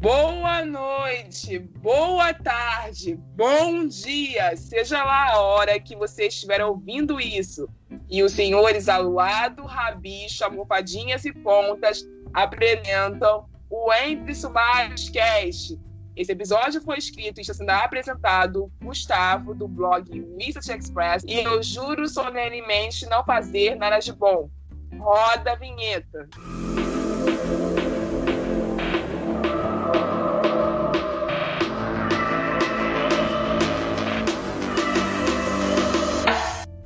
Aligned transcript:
Boa 0.00 0.64
noite, 0.64 1.58
boa 1.58 2.32
tarde, 2.32 3.20
bom 3.36 3.86
dia, 3.86 4.56
seja 4.56 5.04
lá 5.04 5.32
a 5.32 5.40
hora 5.40 5.78
que 5.78 5.94
você 5.94 6.28
estiver 6.28 6.64
ouvindo 6.64 7.20
isso. 7.20 7.68
E 8.08 8.22
os 8.22 8.32
senhores 8.32 8.88
Aluado, 8.88 9.62
Rabicho, 9.66 10.42
Almofadinhas 10.42 11.26
e 11.26 11.34
Pontas 11.34 12.02
apresentam 12.32 13.44
o 13.68 13.92
Entre 13.92 14.34
Subares 14.34 15.10
Cast. 15.10 15.78
Esse 16.16 16.32
episódio 16.32 16.80
foi 16.80 16.96
escrito 16.96 17.36
e 17.36 17.42
está 17.42 17.52
sendo 17.52 17.68
apresentado 17.68 18.72
Gustavo, 18.82 19.54
do 19.54 19.68
blog 19.68 20.10
Research 20.38 20.72
Express, 20.72 21.24
e 21.26 21.40
eu 21.40 21.62
juro 21.62 22.08
solenemente 22.08 23.04
não 23.04 23.22
fazer 23.22 23.74
nada 23.74 23.98
de 23.98 24.14
bom. 24.14 24.48
Roda 24.98 25.52
a 25.52 25.56
vinheta. 25.56 26.26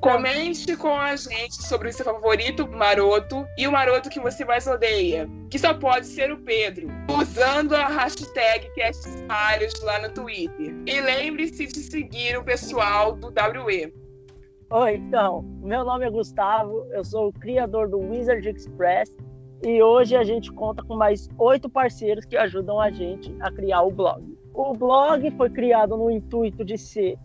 Comente 0.04 0.76
com 0.76 0.92
a 0.92 1.16
gente 1.16 1.66
sobre 1.66 1.88
o 1.88 1.92
seu 1.94 2.04
favorito 2.04 2.70
maroto 2.70 3.46
e 3.56 3.66
o 3.66 3.72
maroto 3.72 4.10
que 4.10 4.20
você 4.20 4.44
mais 4.44 4.66
odeia, 4.66 5.26
que 5.48 5.58
só 5.58 5.72
pode 5.72 6.04
ser 6.04 6.30
o 6.30 6.36
Pedro, 6.36 6.88
usando 7.08 7.74
a 7.74 7.88
hashtag 7.88 8.68
CastSmiles 8.76 9.80
lá 9.82 10.02
no 10.02 10.10
Twitter. 10.10 10.74
E 10.86 11.00
lembre-se 11.00 11.68
de 11.68 11.78
seguir 11.78 12.36
o 12.36 12.44
pessoal 12.44 13.12
do 13.12 13.28
WE. 13.28 13.94
Oi, 14.68 14.94
então, 14.96 15.40
meu 15.62 15.82
nome 15.86 16.04
é 16.04 16.10
Gustavo, 16.10 16.86
eu 16.92 17.02
sou 17.02 17.28
o 17.28 17.32
criador 17.32 17.88
do 17.88 17.98
Wizard 17.98 18.46
Express 18.46 19.10
e 19.64 19.82
hoje 19.82 20.14
a 20.14 20.22
gente 20.22 20.52
conta 20.52 20.82
com 20.82 20.96
mais 20.96 21.30
oito 21.38 21.66
parceiros 21.66 22.26
que 22.26 22.36
ajudam 22.36 22.78
a 22.78 22.90
gente 22.90 23.34
a 23.40 23.50
criar 23.50 23.80
o 23.80 23.90
blog. 23.90 24.22
O 24.52 24.74
blog 24.74 25.30
foi 25.30 25.48
criado 25.48 25.96
no 25.96 26.10
intuito 26.10 26.62
de 26.62 26.76
ser 26.76 27.16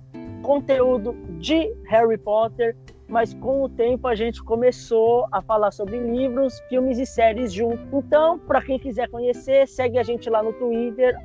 conteúdo 0.42 1.14
de 1.40 1.74
Harry 1.88 2.18
Potter, 2.18 2.76
mas 3.08 3.34
com 3.34 3.64
o 3.64 3.70
tempo 3.70 4.08
a 4.08 4.14
gente 4.14 4.44
começou 4.44 5.28
a 5.32 5.42
falar 5.42 5.72
sobre 5.72 5.98
livros, 5.98 6.60
filmes 6.70 7.00
e 7.00 7.06
séries 7.06 7.52
junto. 7.52 7.80
Então, 7.92 8.38
para 8.38 8.62
quem 8.62 8.78
quiser 8.78 9.10
conhecer, 9.10 9.68
segue 9.68 9.98
a 9.98 10.04
gente 10.04 10.30
lá 10.30 10.44
no 10.44 10.54
Twitter, 10.54 11.18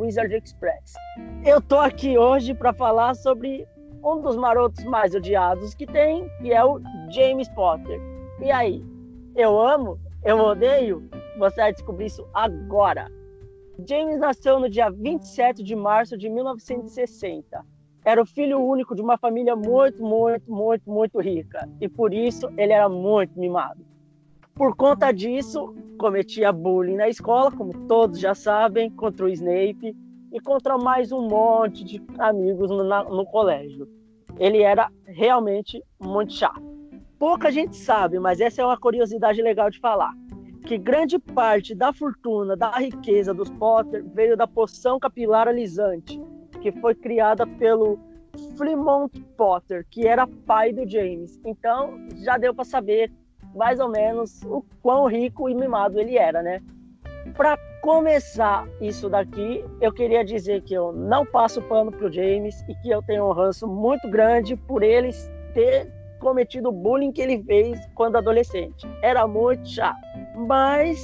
@wizardexpress. 0.00 0.94
Eu 1.44 1.60
tô 1.60 1.78
aqui 1.78 2.18
hoje 2.18 2.54
para 2.54 2.72
falar 2.72 3.14
sobre 3.14 3.66
um 4.04 4.20
dos 4.20 4.36
marotos 4.36 4.84
mais 4.84 5.14
odiados 5.14 5.74
que 5.74 5.86
tem, 5.86 6.28
que 6.40 6.52
é 6.52 6.62
o 6.64 6.80
James 7.10 7.48
Potter. 7.50 8.00
E 8.40 8.50
aí, 8.50 8.84
eu 9.34 9.58
amo? 9.58 9.98
Eu 10.24 10.38
odeio? 10.38 11.08
Você 11.38 11.56
vai 11.56 11.72
descobrir 11.72 12.06
isso 12.06 12.26
agora. 12.34 13.10
James 13.88 14.18
nasceu 14.18 14.60
no 14.60 14.68
dia 14.68 14.90
27 14.90 15.62
de 15.62 15.74
março 15.74 16.16
de 16.16 16.28
1960 16.28 17.71
era 18.04 18.20
o 18.20 18.26
filho 18.26 18.60
único 18.60 18.94
de 18.94 19.02
uma 19.02 19.16
família 19.16 19.54
muito, 19.54 20.02
muito, 20.02 20.50
muito, 20.50 20.90
muito 20.90 21.20
rica. 21.20 21.68
E 21.80 21.88
por 21.88 22.12
isso 22.12 22.48
ele 22.56 22.72
era 22.72 22.88
muito 22.88 23.38
mimado. 23.38 23.84
Por 24.54 24.76
conta 24.76 25.12
disso, 25.12 25.74
cometia 25.98 26.52
bullying 26.52 26.96
na 26.96 27.08
escola, 27.08 27.50
como 27.50 27.86
todos 27.86 28.18
já 28.18 28.34
sabem, 28.34 28.90
contra 28.90 29.24
o 29.24 29.28
Snape 29.28 29.96
e 30.32 30.40
contra 30.40 30.76
mais 30.76 31.12
um 31.12 31.26
monte 31.28 31.84
de 31.84 32.02
amigos 32.18 32.70
no, 32.70 32.84
na, 32.84 33.04
no 33.04 33.24
colégio. 33.24 33.88
Ele 34.38 34.62
era 34.62 34.90
realmente 35.06 35.82
muito 36.00 36.32
chato. 36.32 36.62
Pouca 37.18 37.52
gente 37.52 37.76
sabe, 37.76 38.18
mas 38.18 38.40
essa 38.40 38.62
é 38.62 38.64
uma 38.64 38.76
curiosidade 38.76 39.40
legal 39.40 39.70
de 39.70 39.78
falar. 39.78 40.12
Que 40.66 40.76
grande 40.76 41.18
parte 41.18 41.74
da 41.74 41.92
fortuna, 41.92 42.56
da 42.56 42.70
riqueza 42.72 43.32
dos 43.32 43.50
Potter 43.50 44.04
veio 44.12 44.36
da 44.36 44.46
poção 44.46 44.98
capilar 44.98 45.48
alisante, 45.48 46.20
que 46.62 46.70
foi 46.72 46.94
criada 46.94 47.44
pelo 47.46 47.98
Fremont 48.56 49.10
Potter, 49.36 49.84
que 49.90 50.06
era 50.06 50.26
pai 50.46 50.72
do 50.72 50.88
James. 50.88 51.40
Então 51.44 51.98
já 52.22 52.38
deu 52.38 52.54
para 52.54 52.64
saber 52.64 53.10
mais 53.54 53.80
ou 53.80 53.88
menos 53.88 54.42
o 54.44 54.64
quão 54.80 55.06
rico 55.06 55.48
e 55.48 55.54
mimado 55.54 55.98
ele 55.98 56.16
era, 56.16 56.42
né? 56.42 56.62
Para 57.36 57.58
começar 57.82 58.66
isso 58.80 59.08
daqui, 59.08 59.64
eu 59.80 59.92
queria 59.92 60.24
dizer 60.24 60.62
que 60.62 60.72
eu 60.72 60.92
não 60.92 61.26
passo 61.26 61.60
pano 61.62 61.90
pro 61.90 62.10
James 62.10 62.62
e 62.68 62.74
que 62.76 62.90
eu 62.90 63.02
tenho 63.02 63.26
um 63.26 63.32
ranço 63.32 63.66
muito 63.66 64.08
grande 64.08 64.56
por 64.56 64.82
ele 64.82 65.10
ter 65.52 65.90
cometido 66.20 66.68
o 66.68 66.72
bullying 66.72 67.10
que 67.10 67.20
ele 67.20 67.42
fez 67.42 67.78
quando 67.94 68.16
adolescente. 68.16 68.86
Era 69.02 69.26
muito 69.26 69.68
chato. 69.68 70.00
Mas, 70.36 70.98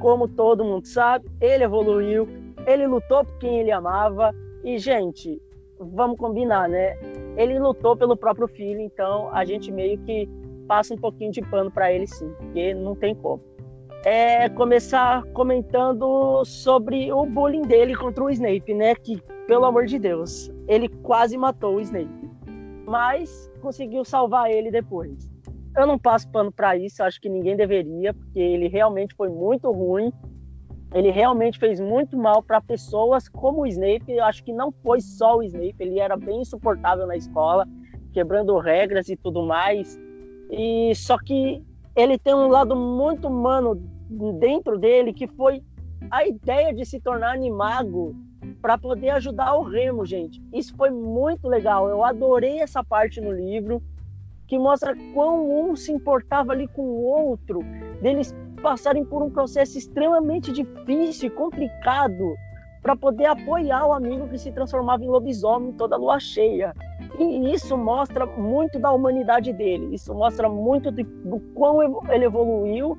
como 0.00 0.26
todo 0.26 0.64
mundo 0.64 0.86
sabe, 0.86 1.30
ele 1.40 1.64
evoluiu, 1.64 2.26
ele 2.66 2.86
lutou 2.86 3.24
por 3.24 3.38
quem 3.38 3.60
ele 3.60 3.70
amava, 3.70 4.34
e, 4.64 4.78
gente, 4.78 5.40
vamos 5.78 6.16
combinar, 6.16 6.68
né? 6.68 6.96
Ele 7.36 7.58
lutou 7.58 7.96
pelo 7.96 8.16
próprio 8.16 8.46
filho, 8.48 8.80
então 8.80 9.28
a 9.32 9.44
gente 9.44 9.72
meio 9.72 9.98
que 9.98 10.28
passa 10.68 10.94
um 10.94 10.98
pouquinho 10.98 11.32
de 11.32 11.42
pano 11.42 11.70
para 11.70 11.92
ele 11.92 12.06
sim, 12.06 12.32
porque 12.38 12.74
não 12.74 12.94
tem 12.94 13.14
como. 13.14 13.42
É 14.04 14.48
começar 14.48 15.24
comentando 15.32 16.44
sobre 16.44 17.12
o 17.12 17.24
bullying 17.24 17.62
dele 17.62 17.94
contra 17.94 18.24
o 18.24 18.30
Snape, 18.30 18.74
né? 18.74 18.94
Que, 18.94 19.22
pelo 19.46 19.64
amor 19.64 19.86
de 19.86 19.98
Deus, 19.98 20.50
ele 20.66 20.88
quase 20.88 21.36
matou 21.36 21.76
o 21.76 21.80
Snape. 21.80 22.30
Mas 22.86 23.50
conseguiu 23.60 24.04
salvar 24.04 24.50
ele 24.50 24.70
depois. 24.70 25.30
Eu 25.76 25.86
não 25.86 25.98
passo 25.98 26.28
pano 26.30 26.52
para 26.52 26.76
isso, 26.76 27.02
acho 27.02 27.20
que 27.20 27.28
ninguém 27.28 27.56
deveria, 27.56 28.12
porque 28.12 28.38
ele 28.38 28.68
realmente 28.68 29.14
foi 29.14 29.28
muito 29.28 29.70
ruim 29.70 30.12
ele 30.94 31.10
realmente 31.10 31.58
fez 31.58 31.80
muito 31.80 32.16
mal 32.16 32.42
para 32.42 32.60
pessoas 32.60 33.28
como 33.28 33.62
o 33.62 33.66
Snape. 33.66 34.04
Eu 34.12 34.24
acho 34.24 34.44
que 34.44 34.52
não 34.52 34.70
foi 34.70 35.00
só 35.00 35.38
o 35.38 35.42
Snape, 35.42 35.76
ele 35.80 35.98
era 35.98 36.16
bem 36.16 36.42
insuportável 36.42 37.06
na 37.06 37.16
escola, 37.16 37.66
quebrando 38.12 38.58
regras 38.58 39.08
e 39.08 39.16
tudo 39.16 39.42
mais. 39.42 39.98
E 40.50 40.94
só 40.94 41.16
que 41.18 41.64
ele 41.96 42.18
tem 42.18 42.34
um 42.34 42.48
lado 42.48 42.76
muito 42.76 43.28
humano 43.28 43.74
dentro 44.38 44.78
dele 44.78 45.12
que 45.12 45.26
foi 45.26 45.62
a 46.10 46.26
ideia 46.26 46.74
de 46.74 46.84
se 46.84 47.00
tornar 47.00 47.32
animago 47.32 48.14
para 48.60 48.76
poder 48.76 49.10
ajudar 49.10 49.54
o 49.54 49.62
Remo, 49.62 50.04
gente. 50.04 50.42
Isso 50.52 50.76
foi 50.76 50.90
muito 50.90 51.48
legal. 51.48 51.88
Eu 51.88 52.04
adorei 52.04 52.60
essa 52.60 52.84
parte 52.84 53.20
no 53.20 53.32
livro 53.32 53.82
que 54.46 54.58
mostra 54.58 54.94
quão 55.14 55.70
um 55.70 55.74
se 55.74 55.90
importava 55.90 56.52
ali 56.52 56.68
com 56.68 56.82
o 56.82 57.02
outro, 57.02 57.60
deles 58.02 58.34
passarem 58.62 59.04
por 59.04 59.22
um 59.22 59.30
processo 59.30 59.76
extremamente 59.76 60.52
difícil 60.52 61.26
e 61.26 61.30
complicado 61.30 62.34
para 62.80 62.96
poder 62.96 63.26
apoiar 63.26 63.86
o 63.86 63.92
amigo 63.92 64.28
que 64.28 64.38
se 64.38 64.50
transformava 64.50 65.04
em 65.04 65.08
lobisomem 65.08 65.72
toda 65.72 65.96
lua 65.96 66.18
cheia. 66.18 66.74
E 67.18 67.52
isso 67.52 67.76
mostra 67.76 68.26
muito 68.26 68.78
da 68.78 68.90
humanidade 68.90 69.52
dele, 69.52 69.94
isso 69.94 70.14
mostra 70.14 70.48
muito 70.48 70.90
de, 70.90 71.02
do 71.02 71.38
quão 71.54 71.82
ele 72.10 72.24
evoluiu 72.24 72.96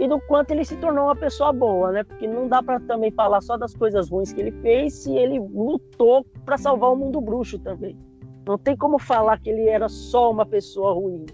e 0.00 0.08
do 0.08 0.18
quanto 0.20 0.50
ele 0.50 0.64
se 0.64 0.76
tornou 0.76 1.04
uma 1.04 1.16
pessoa 1.16 1.52
boa, 1.52 1.92
né? 1.92 2.02
Porque 2.02 2.26
não 2.26 2.48
dá 2.48 2.62
para 2.62 2.80
também 2.80 3.10
falar 3.10 3.42
só 3.42 3.56
das 3.58 3.74
coisas 3.74 4.10
ruins 4.10 4.32
que 4.32 4.40
ele 4.40 4.52
fez 4.62 4.94
se 4.94 5.14
ele 5.14 5.38
lutou 5.38 6.24
para 6.44 6.56
salvar 6.56 6.90
o 6.90 6.96
mundo 6.96 7.20
bruxo 7.20 7.58
também. 7.58 7.96
Não 8.46 8.56
tem 8.56 8.74
como 8.74 8.98
falar 8.98 9.38
que 9.38 9.50
ele 9.50 9.68
era 9.68 9.88
só 9.88 10.30
uma 10.30 10.46
pessoa 10.46 10.94
ruim. 10.94 11.26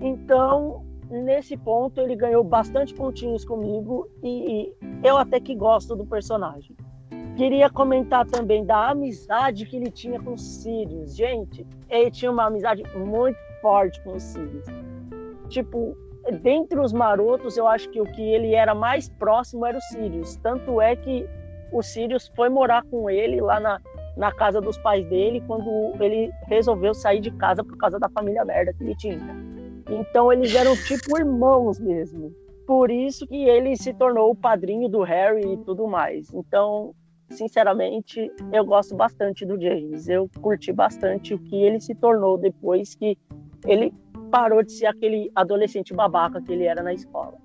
Então, 0.00 0.82
nesse 1.10 1.56
ponto 1.56 2.00
ele 2.00 2.14
ganhou 2.14 2.44
bastante 2.44 2.94
pontinhos 2.94 3.44
comigo 3.44 4.08
e, 4.22 4.72
eu 5.02 5.16
até 5.16 5.40
que 5.40 5.54
gosto 5.54 5.96
do 5.96 6.06
personagem. 6.06 6.76
Queria 7.36 7.70
comentar 7.70 8.26
também 8.26 8.64
da 8.64 8.90
amizade 8.90 9.64
que 9.64 9.76
ele 9.76 9.90
tinha 9.90 10.20
com 10.20 10.32
o 10.32 10.38
Sirius. 10.38 11.16
Gente, 11.16 11.64
ele 11.88 12.10
tinha 12.10 12.30
uma 12.30 12.46
amizade 12.46 12.82
muito 12.96 13.38
forte 13.62 14.02
com 14.02 14.14
o 14.14 14.20
Sirius. 14.20 14.66
Tipo, 15.48 15.96
dentre 16.42 16.78
os 16.80 16.92
marotos, 16.92 17.56
eu 17.56 17.66
acho 17.66 17.88
que 17.90 18.00
o 18.00 18.04
que 18.04 18.22
ele 18.22 18.54
era 18.54 18.74
mais 18.74 19.08
próximo 19.08 19.64
era 19.64 19.78
o 19.78 19.80
Sirius. 19.80 20.36
Tanto 20.36 20.80
é 20.80 20.96
que 20.96 21.28
o 21.72 21.80
Sirius 21.80 22.30
foi 22.34 22.48
morar 22.48 22.82
com 22.84 23.08
ele 23.08 23.40
lá 23.40 23.60
na, 23.60 23.80
na 24.16 24.32
casa 24.32 24.60
dos 24.60 24.76
pais 24.78 25.08
dele 25.08 25.40
quando 25.46 25.94
ele 26.00 26.32
resolveu 26.46 26.92
sair 26.92 27.20
de 27.20 27.30
casa 27.30 27.62
por 27.62 27.76
causa 27.78 28.00
da 28.00 28.08
família 28.08 28.44
merda 28.44 28.72
que 28.72 28.82
ele 28.82 28.96
tinha. 28.96 29.57
Então 29.88 30.32
eles 30.32 30.54
eram 30.54 30.76
tipo 30.76 31.18
irmãos 31.18 31.78
mesmo. 31.78 32.32
Por 32.66 32.90
isso 32.90 33.26
que 33.26 33.44
ele 33.44 33.76
se 33.76 33.94
tornou 33.94 34.30
o 34.30 34.36
padrinho 34.36 34.88
do 34.88 35.02
Harry 35.02 35.54
e 35.54 35.56
tudo 35.64 35.86
mais. 35.86 36.32
Então, 36.34 36.94
sinceramente, 37.30 38.30
eu 38.52 38.64
gosto 38.64 38.94
bastante 38.94 39.46
do 39.46 39.58
James. 39.60 40.06
Eu 40.06 40.28
curti 40.40 40.70
bastante 40.70 41.32
o 41.32 41.38
que 41.38 41.56
ele 41.56 41.80
se 41.80 41.94
tornou 41.94 42.36
depois 42.36 42.94
que 42.94 43.16
ele 43.66 43.92
parou 44.30 44.62
de 44.62 44.72
ser 44.72 44.86
aquele 44.86 45.30
adolescente 45.34 45.94
babaca 45.94 46.42
que 46.42 46.52
ele 46.52 46.64
era 46.64 46.82
na 46.82 46.92
escola. 46.92 47.38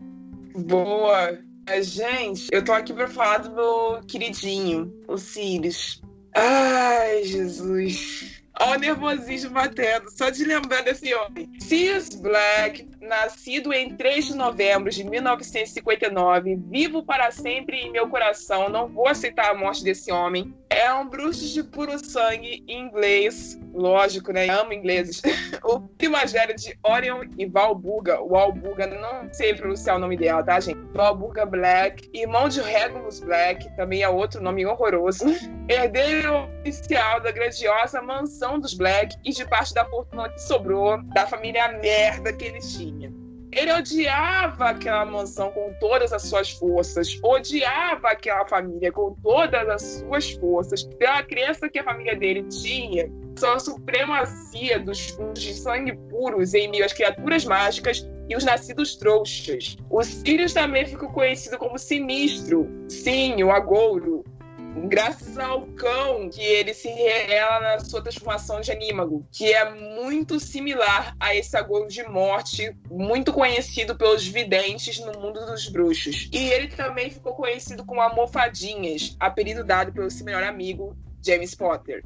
Boa! 0.67 1.39
Gente, 1.81 2.49
eu 2.51 2.63
tô 2.63 2.73
aqui 2.73 2.91
para 2.91 3.07
falar 3.07 3.37
do 3.37 3.55
meu 3.55 4.01
queridinho, 4.05 4.93
o 5.07 5.17
Sirius. 5.17 6.01
Ai, 6.35 7.23
Jesus. 7.23 8.42
Olha 8.59 8.75
o 8.75 8.79
nervosismo 8.79 9.51
batendo, 9.51 10.09
só 10.11 10.29
de 10.29 10.45
lembrar 10.45 10.83
desse 10.83 11.13
homem. 11.13 11.49
Sirius 11.59 12.09
Black 12.09 12.87
nascido 13.03 13.73
em 13.73 13.95
3 13.95 14.27
de 14.27 14.35
novembro 14.35 14.89
de 14.89 15.03
1959, 15.03 16.55
vivo 16.69 17.03
para 17.03 17.31
sempre 17.31 17.77
em 17.77 17.91
meu 17.91 18.07
coração, 18.07 18.69
não 18.69 18.87
vou 18.87 19.07
aceitar 19.07 19.51
a 19.51 19.53
morte 19.53 19.83
desse 19.83 20.11
homem. 20.11 20.53
É 20.69 20.91
um 20.93 21.07
bruxo 21.07 21.53
de 21.53 21.63
puro 21.63 22.03
sangue 22.03 22.63
inglês, 22.67 23.59
lógico, 23.73 24.31
né? 24.31 24.49
Amo 24.49 24.73
ingleses. 24.73 25.21
o 25.63 25.79
primo 25.79 26.13
mais 26.13 26.31
velho 26.31 26.55
de 26.55 26.77
Orion 26.83 27.23
e 27.37 27.45
Valburga. 27.45 28.21
O 28.21 28.29
Valburga, 28.29 28.87
não 28.87 29.31
sei 29.33 29.53
pronunciar 29.53 29.97
o 29.97 29.99
nome 29.99 30.15
dela, 30.15 30.43
tá, 30.43 30.59
gente? 30.59 30.79
Valburga 30.93 31.45
Black, 31.45 32.09
irmão 32.13 32.47
de 32.47 32.61
Regulus 32.61 33.19
Black, 33.19 33.75
também 33.75 34.03
é 34.03 34.09
outro 34.09 34.41
nome 34.41 34.65
horroroso. 34.65 35.25
Herdeiro 35.67 36.49
oficial 36.61 37.19
da 37.19 37.31
grandiosa 37.31 38.01
mansão 38.01 38.59
dos 38.59 38.73
Black 38.73 39.15
e 39.25 39.31
de 39.31 39.45
parte 39.45 39.73
da 39.73 39.85
fortuna 39.85 40.29
que 40.29 40.41
sobrou 40.41 41.01
da 41.13 41.27
família 41.27 41.67
merda 41.79 42.31
que 42.31 42.45
eles 42.45 42.73
tinham. 42.73 42.92
Ele 43.55 43.71
odiava 43.71 44.69
aquela 44.69 45.05
mansão 45.05 45.51
com 45.51 45.71
todas 45.79 46.11
as 46.11 46.23
suas 46.23 46.51
forças, 46.51 47.19
odiava 47.23 48.09
aquela 48.09 48.47
família 48.47 48.91
com 48.91 49.15
todas 49.21 49.69
as 49.69 49.81
suas 49.81 50.31
forças, 50.31 50.83
pela 50.83 51.21
crença 51.21 51.69
que 51.69 51.77
a 51.77 51.83
família 51.83 52.15
dele 52.15 52.43
tinha, 52.43 53.11
sua 53.37 53.59
supremacia 53.59 54.79
dos 54.79 55.15
de 55.33 55.53
sangue 55.53 55.95
puros 56.09 56.53
em 56.55 56.67
meio 56.67 56.83
às 56.83 56.93
criaturas 56.93 57.45
mágicas 57.45 58.07
e 58.27 58.35
os 58.35 58.43
nascidos 58.43 58.95
trouxas. 58.95 59.77
O 59.89 60.03
Sirius 60.03 60.53
também 60.53 60.85
ficou 60.85 61.09
conhecido 61.09 61.57
como 61.57 61.77
Sinistro, 61.77 62.67
sim, 62.89 63.43
o 63.43 63.51
Agouro, 63.51 64.23
graças 64.87 65.37
ao 65.37 65.65
cão 65.67 66.29
que 66.29 66.41
ele 66.41 66.73
se 66.73 66.87
revela 66.87 67.59
na 67.59 67.79
sua 67.79 68.01
transformação 68.01 68.61
de 68.61 68.71
anímago, 68.71 69.25
que 69.31 69.53
é 69.53 69.73
muito 69.73 70.39
similar 70.39 71.15
a 71.19 71.35
esse 71.35 71.55
agouro 71.55 71.87
de 71.87 72.03
morte, 72.03 72.75
muito 72.89 73.31
conhecido 73.31 73.95
pelos 73.95 74.27
videntes 74.27 74.99
no 74.99 75.19
mundo 75.19 75.45
dos 75.45 75.67
bruxos. 75.69 76.29
E 76.31 76.49
ele 76.51 76.67
também 76.67 77.09
ficou 77.09 77.33
conhecido 77.33 77.85
como 77.85 78.01
Almofadinhas, 78.01 79.15
apelido 79.19 79.63
dado 79.63 79.91
pelo 79.91 80.09
seu 80.09 80.25
melhor 80.25 80.43
amigo, 80.43 80.95
James 81.25 81.55
Potter. 81.55 82.03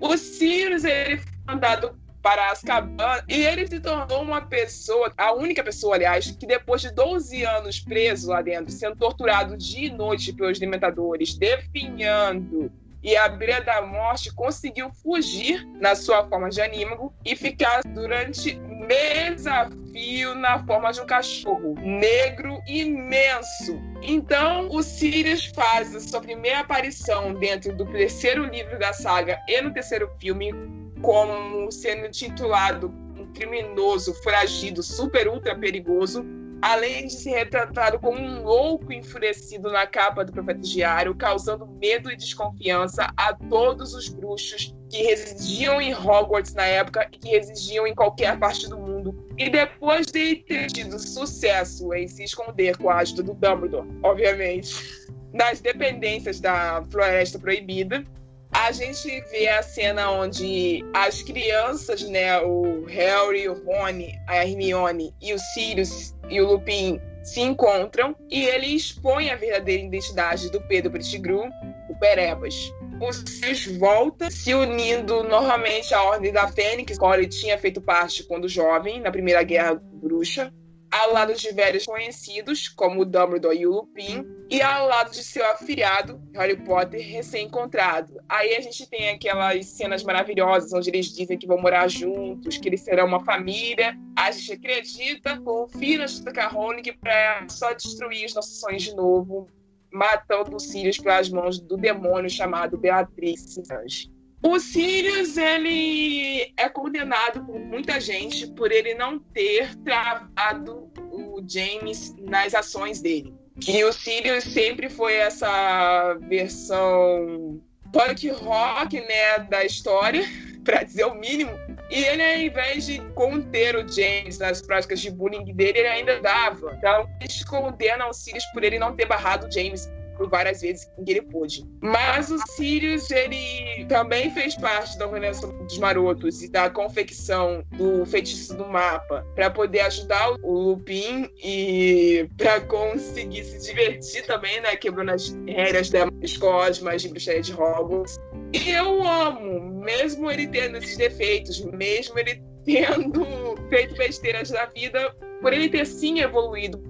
O 0.00 0.16
Sirius 0.16 0.84
ele 0.84 1.16
foi 1.18 1.32
mandado 1.46 1.97
para 2.22 2.50
Azkaban 2.50 3.22
e 3.28 3.44
ele 3.44 3.66
se 3.66 3.80
tornou 3.80 4.22
uma 4.22 4.40
pessoa, 4.40 5.12
a 5.16 5.32
única 5.32 5.62
pessoa, 5.62 5.94
aliás, 5.94 6.30
que 6.30 6.46
depois 6.46 6.80
de 6.80 6.90
12 6.90 7.44
anos 7.44 7.80
preso 7.80 8.30
lá 8.30 8.42
dentro, 8.42 8.72
sendo 8.72 8.96
torturado 8.96 9.56
dia 9.56 9.88
e 9.88 9.90
noite 9.90 10.32
pelos 10.32 10.58
dementadores, 10.58 11.34
definhando 11.34 12.70
e 13.02 13.16
à 13.16 13.28
beira 13.28 13.60
da 13.60 13.80
morte, 13.80 14.32
conseguiu 14.34 14.90
fugir 14.90 15.64
na 15.80 15.94
sua 15.94 16.26
forma 16.28 16.50
de 16.50 16.60
anímago 16.60 17.14
e 17.24 17.36
ficar 17.36 17.82
durante 17.84 18.56
meses 18.56 19.46
a 19.46 19.70
fio 19.92 20.34
na 20.34 20.64
forma 20.64 20.92
de 20.92 21.00
um 21.00 21.06
cachorro 21.06 21.74
negro 21.80 22.60
imenso. 22.66 23.80
Então, 24.02 24.68
o 24.70 24.82
Sirius 24.82 25.46
faz 25.46 25.94
a 25.94 26.00
sua 26.00 26.20
primeira 26.20 26.60
aparição 26.60 27.34
dentro 27.34 27.74
do 27.74 27.86
terceiro 27.86 28.44
livro 28.44 28.78
da 28.78 28.92
saga 28.92 29.38
e 29.48 29.60
no 29.60 29.72
terceiro 29.72 30.10
filme 30.18 30.52
como 31.00 31.70
sendo 31.70 32.10
titulado 32.10 32.92
um 33.16 33.26
criminoso, 33.32 34.14
foragido, 34.22 34.82
super 34.82 35.28
ultra 35.28 35.56
perigoso, 35.56 36.24
além 36.60 37.06
de 37.06 37.12
ser 37.12 37.30
retratado 37.30 37.98
como 37.98 38.18
um 38.18 38.42
louco 38.42 38.92
enfurecido 38.92 39.70
na 39.70 39.86
capa 39.86 40.24
do 40.24 40.32
Profeta 40.32 40.60
Diário, 40.60 41.14
causando 41.14 41.66
medo 41.66 42.10
e 42.10 42.16
desconfiança 42.16 43.12
a 43.16 43.32
todos 43.32 43.94
os 43.94 44.08
bruxos 44.08 44.74
que 44.90 45.02
residiam 45.02 45.80
em 45.80 45.94
Hogwarts 45.94 46.54
na 46.54 46.64
época 46.64 47.08
e 47.12 47.18
que 47.18 47.28
residiam 47.28 47.86
em 47.86 47.94
qualquer 47.94 48.38
parte 48.38 48.68
do 48.68 48.78
mundo. 48.78 49.28
E 49.36 49.48
depois 49.48 50.06
de 50.06 50.36
ter 50.36 50.66
tido 50.68 50.98
sucesso 50.98 51.92
em 51.94 52.08
se 52.08 52.24
esconder 52.24 52.76
com 52.76 52.90
a 52.90 52.96
ajuda 52.96 53.22
do 53.22 53.34
Dumbledore, 53.34 53.88
obviamente, 54.02 54.74
nas 55.32 55.60
dependências 55.60 56.40
da 56.40 56.82
Floresta 56.90 57.38
Proibida, 57.38 58.04
a 58.52 58.72
gente 58.72 59.20
vê 59.30 59.48
a 59.48 59.62
cena 59.62 60.10
onde 60.10 60.84
as 60.94 61.22
crianças, 61.22 62.02
né, 62.02 62.40
o 62.40 62.84
Harry, 62.86 63.48
o 63.48 63.54
Rony, 63.64 64.18
a 64.26 64.44
Hermione 64.44 65.14
e 65.20 65.32
o 65.32 65.38
Sirius 65.38 66.14
e 66.28 66.40
o 66.40 66.46
Lupin 66.46 67.00
se 67.22 67.40
encontram 67.40 68.16
e 68.30 68.44
ele 68.44 68.66
expõe 68.66 69.30
a 69.30 69.36
verdadeira 69.36 69.82
identidade 69.82 70.50
do 70.50 70.60
Pedro 70.62 70.90
Pettigrew, 70.90 71.44
o 71.88 71.98
Perebas. 71.98 72.54
O 73.00 73.12
Sirius 73.12 73.66
volta, 73.78 74.30
se 74.30 74.54
unindo 74.54 75.22
novamente 75.24 75.94
à 75.94 76.02
Ordem 76.02 76.32
da 76.32 76.48
Fênix, 76.48 76.98
qual 76.98 77.14
ele 77.14 77.28
tinha 77.28 77.58
feito 77.58 77.80
parte 77.80 78.24
quando 78.24 78.48
jovem, 78.48 79.00
na 79.00 79.10
Primeira 79.10 79.42
Guerra 79.42 79.74
Bruxa 79.74 80.52
ao 80.90 81.12
lado 81.12 81.34
de 81.34 81.52
velhos 81.52 81.84
conhecidos, 81.84 82.68
como 82.68 83.02
o 83.02 83.04
Dumbledore 83.04 83.58
e 83.58 83.66
o 83.66 83.70
Lupin, 83.70 84.24
e 84.50 84.62
ao 84.62 84.86
lado 84.86 85.10
de 85.10 85.22
seu 85.22 85.44
afilhado, 85.50 86.20
Harry 86.34 86.56
Potter, 86.56 87.00
recém-encontrado. 87.00 88.20
Aí 88.28 88.54
a 88.54 88.60
gente 88.60 88.88
tem 88.88 89.10
aquelas 89.10 89.66
cenas 89.66 90.02
maravilhosas 90.02 90.72
onde 90.72 90.90
eles 90.90 91.06
dizem 91.06 91.38
que 91.38 91.46
vão 91.46 91.60
morar 91.60 91.88
juntos, 91.88 92.56
que 92.56 92.68
eles 92.68 92.80
serão 92.80 93.06
uma 93.06 93.24
família. 93.24 93.96
A 94.16 94.30
gente 94.30 94.52
acredita, 94.52 95.40
confia 95.40 95.98
na 95.98 96.06
J.K. 96.06 96.48
Rowling 96.48 96.82
para 97.00 97.46
só 97.48 97.72
destruir 97.72 98.26
os 98.26 98.34
nossos 98.34 98.58
sonhos 98.60 98.82
de 98.82 98.94
novo, 98.94 99.46
matando 99.92 100.56
os 100.56 100.64
Sirius 100.64 100.98
pelas 100.98 101.28
mãos 101.28 101.60
do 101.60 101.76
demônio 101.76 102.30
chamado 102.30 102.78
Beatriz 102.78 103.40
Sanji. 103.54 104.10
O 104.42 104.60
Sirius, 104.60 105.36
ele 105.36 106.52
é 106.56 106.68
condenado 106.68 107.44
por 107.44 107.58
muita 107.58 108.00
gente 108.00 108.46
por 108.46 108.70
ele 108.70 108.94
não 108.94 109.18
ter 109.18 109.74
travado 109.78 110.88
o 111.10 111.42
James 111.46 112.14
nas 112.20 112.54
ações 112.54 113.00
dele. 113.00 113.34
Que 113.60 113.84
o 113.84 113.92
Sirius 113.92 114.44
sempre 114.44 114.88
foi 114.88 115.14
essa 115.14 116.14
versão 116.28 117.60
punk 117.92 118.28
rock, 118.30 119.00
né, 119.00 119.38
da 119.50 119.64
história, 119.64 120.22
para 120.62 120.84
dizer 120.84 121.06
o 121.06 121.14
mínimo. 121.14 121.50
E 121.90 122.04
ele, 122.04 122.22
ao 122.22 122.38
invés 122.38 122.86
de 122.86 123.00
conter 123.14 123.74
o 123.74 123.88
James 123.88 124.38
nas 124.38 124.62
práticas 124.62 125.00
de 125.00 125.10
bullying 125.10 125.52
dele, 125.54 125.78
ele 125.78 125.88
ainda 125.88 126.20
dava. 126.20 126.74
Então, 126.78 127.08
eles 127.20 127.42
condenam 127.42 128.10
o 128.10 128.12
Sirius 128.12 128.44
por 128.52 128.62
ele 128.62 128.78
não 128.78 128.94
ter 128.94 129.06
barrado 129.06 129.46
o 129.48 129.50
James 129.50 129.90
por 130.18 130.28
várias 130.28 130.60
vezes 130.60 130.90
em 130.98 131.04
que 131.04 131.12
ele 131.12 131.22
pôde. 131.22 131.64
Mas 131.80 132.30
o 132.30 132.38
Sirius, 132.48 133.10
ele 133.10 133.86
também 133.88 134.30
fez 134.32 134.56
parte 134.56 134.98
da 134.98 135.06
organização 135.06 135.56
dos 135.64 135.78
marotos 135.78 136.42
e 136.42 136.50
da 136.50 136.68
confecção 136.68 137.64
do 137.72 138.04
feitiço 138.04 138.54
do 138.56 138.66
mapa 138.66 139.24
para 139.34 139.48
poder 139.48 139.80
ajudar 139.80 140.32
o 140.42 140.52
Lupin 140.52 141.30
e 141.42 142.28
para 142.36 142.60
conseguir 142.62 143.44
se 143.44 143.72
divertir 143.72 144.26
também, 144.26 144.60
né? 144.60 144.76
Quebrando 144.76 145.10
as 145.10 145.34
regras 145.46 145.88
das 145.90 146.36
cosmas 146.36 147.02
de 147.02 147.08
bruxaria 147.08 147.40
de 147.40 147.52
Hogwarts. 147.52 148.18
E 148.52 148.70
eu 148.70 149.06
amo, 149.06 149.60
mesmo 149.84 150.30
ele 150.30 150.48
tendo 150.48 150.78
esses 150.78 150.96
defeitos, 150.96 151.60
mesmo 151.64 152.18
ele 152.18 152.42
tendo 152.64 153.24
feito 153.70 153.94
besteiras 153.94 154.50
na 154.50 154.66
vida, 154.66 155.14
por 155.40 155.52
ele 155.52 155.68
ter 155.68 155.86
sim 155.86 156.20
evoluído, 156.20 156.82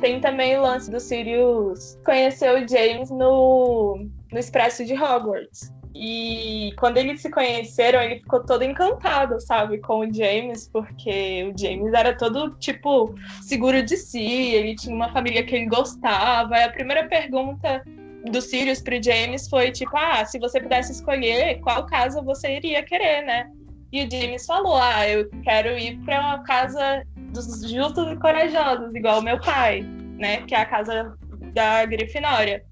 tem 0.00 0.20
também 0.20 0.56
o 0.56 0.62
lance 0.62 0.90
do 0.90 1.00
Sirius 1.00 1.98
conhecer 2.04 2.50
o 2.52 2.68
James 2.68 3.10
no, 3.10 4.06
no 4.32 4.38
Expresso 4.38 4.84
de 4.84 4.94
Hogwarts. 4.94 5.74
E 5.98 6.72
quando 6.78 6.98
eles 6.98 7.22
se 7.22 7.30
conheceram, 7.30 8.02
ele 8.02 8.16
ficou 8.16 8.44
todo 8.44 8.62
encantado, 8.62 9.40
sabe, 9.40 9.78
com 9.78 10.00
o 10.00 10.12
James, 10.12 10.68
porque 10.68 11.50
o 11.50 11.58
James 11.58 11.94
era 11.94 12.14
todo, 12.14 12.50
tipo, 12.58 13.14
seguro 13.40 13.82
de 13.82 13.96
si, 13.96 14.52
ele 14.54 14.76
tinha 14.76 14.94
uma 14.94 15.10
família 15.10 15.42
que 15.42 15.54
ele 15.56 15.66
gostava. 15.66 16.54
E 16.58 16.64
a 16.64 16.70
primeira 16.70 17.08
pergunta 17.08 17.82
do 18.30 18.42
Sirius 18.42 18.82
pro 18.82 19.02
James 19.02 19.48
foi, 19.48 19.70
tipo, 19.70 19.96
ah, 19.96 20.22
se 20.26 20.38
você 20.38 20.60
pudesse 20.60 20.92
escolher, 20.92 21.60
qual 21.60 21.86
casa 21.86 22.20
você 22.20 22.56
iria 22.56 22.82
querer, 22.82 23.22
né? 23.24 23.50
E 23.92 24.04
o 24.04 24.10
James 24.10 24.44
falou, 24.44 24.76
ah, 24.76 25.08
eu 25.08 25.28
quero 25.42 25.78
ir 25.78 25.98
para 26.04 26.20
uma 26.20 26.42
casa 26.42 27.04
dos 27.16 27.70
justos 27.70 28.12
e 28.12 28.16
corajosos, 28.16 28.94
igual 28.94 29.20
o 29.20 29.22
meu 29.22 29.40
pai, 29.40 29.82
né? 30.18 30.42
Que 30.42 30.54
é 30.54 30.60
a 30.60 30.66
casa 30.66 31.16
da 31.52 31.84
Grifinória. 31.84 32.64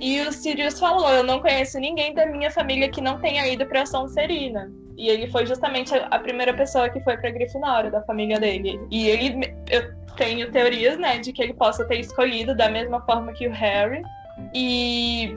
E 0.00 0.20
o 0.22 0.32
Sirius 0.32 0.78
falou: 0.78 1.08
Eu 1.08 1.22
não 1.22 1.40
conheço 1.40 1.78
ninguém 1.78 2.14
da 2.14 2.26
minha 2.26 2.50
família 2.50 2.88
que 2.88 3.00
não 3.00 3.20
tenha 3.20 3.46
ido 3.46 3.66
para 3.66 3.86
Sonserina. 3.86 4.70
E 4.96 5.08
ele 5.08 5.30
foi 5.30 5.46
justamente 5.46 5.92
a 5.94 6.18
primeira 6.18 6.54
pessoa 6.54 6.88
que 6.88 7.00
foi 7.00 7.16
para 7.16 7.30
Grifinória, 7.30 7.90
da 7.90 8.02
família 8.02 8.38
dele. 8.38 8.80
E 8.90 9.08
ele, 9.08 9.54
eu 9.68 9.92
tenho 10.16 10.50
teorias, 10.52 10.98
né, 10.98 11.18
de 11.18 11.32
que 11.32 11.42
ele 11.42 11.54
possa 11.54 11.84
ter 11.84 11.98
escolhido 11.98 12.56
da 12.56 12.68
mesma 12.68 13.00
forma 13.02 13.32
que 13.32 13.46
o 13.48 13.52
Harry. 13.52 14.02
E 14.54 15.36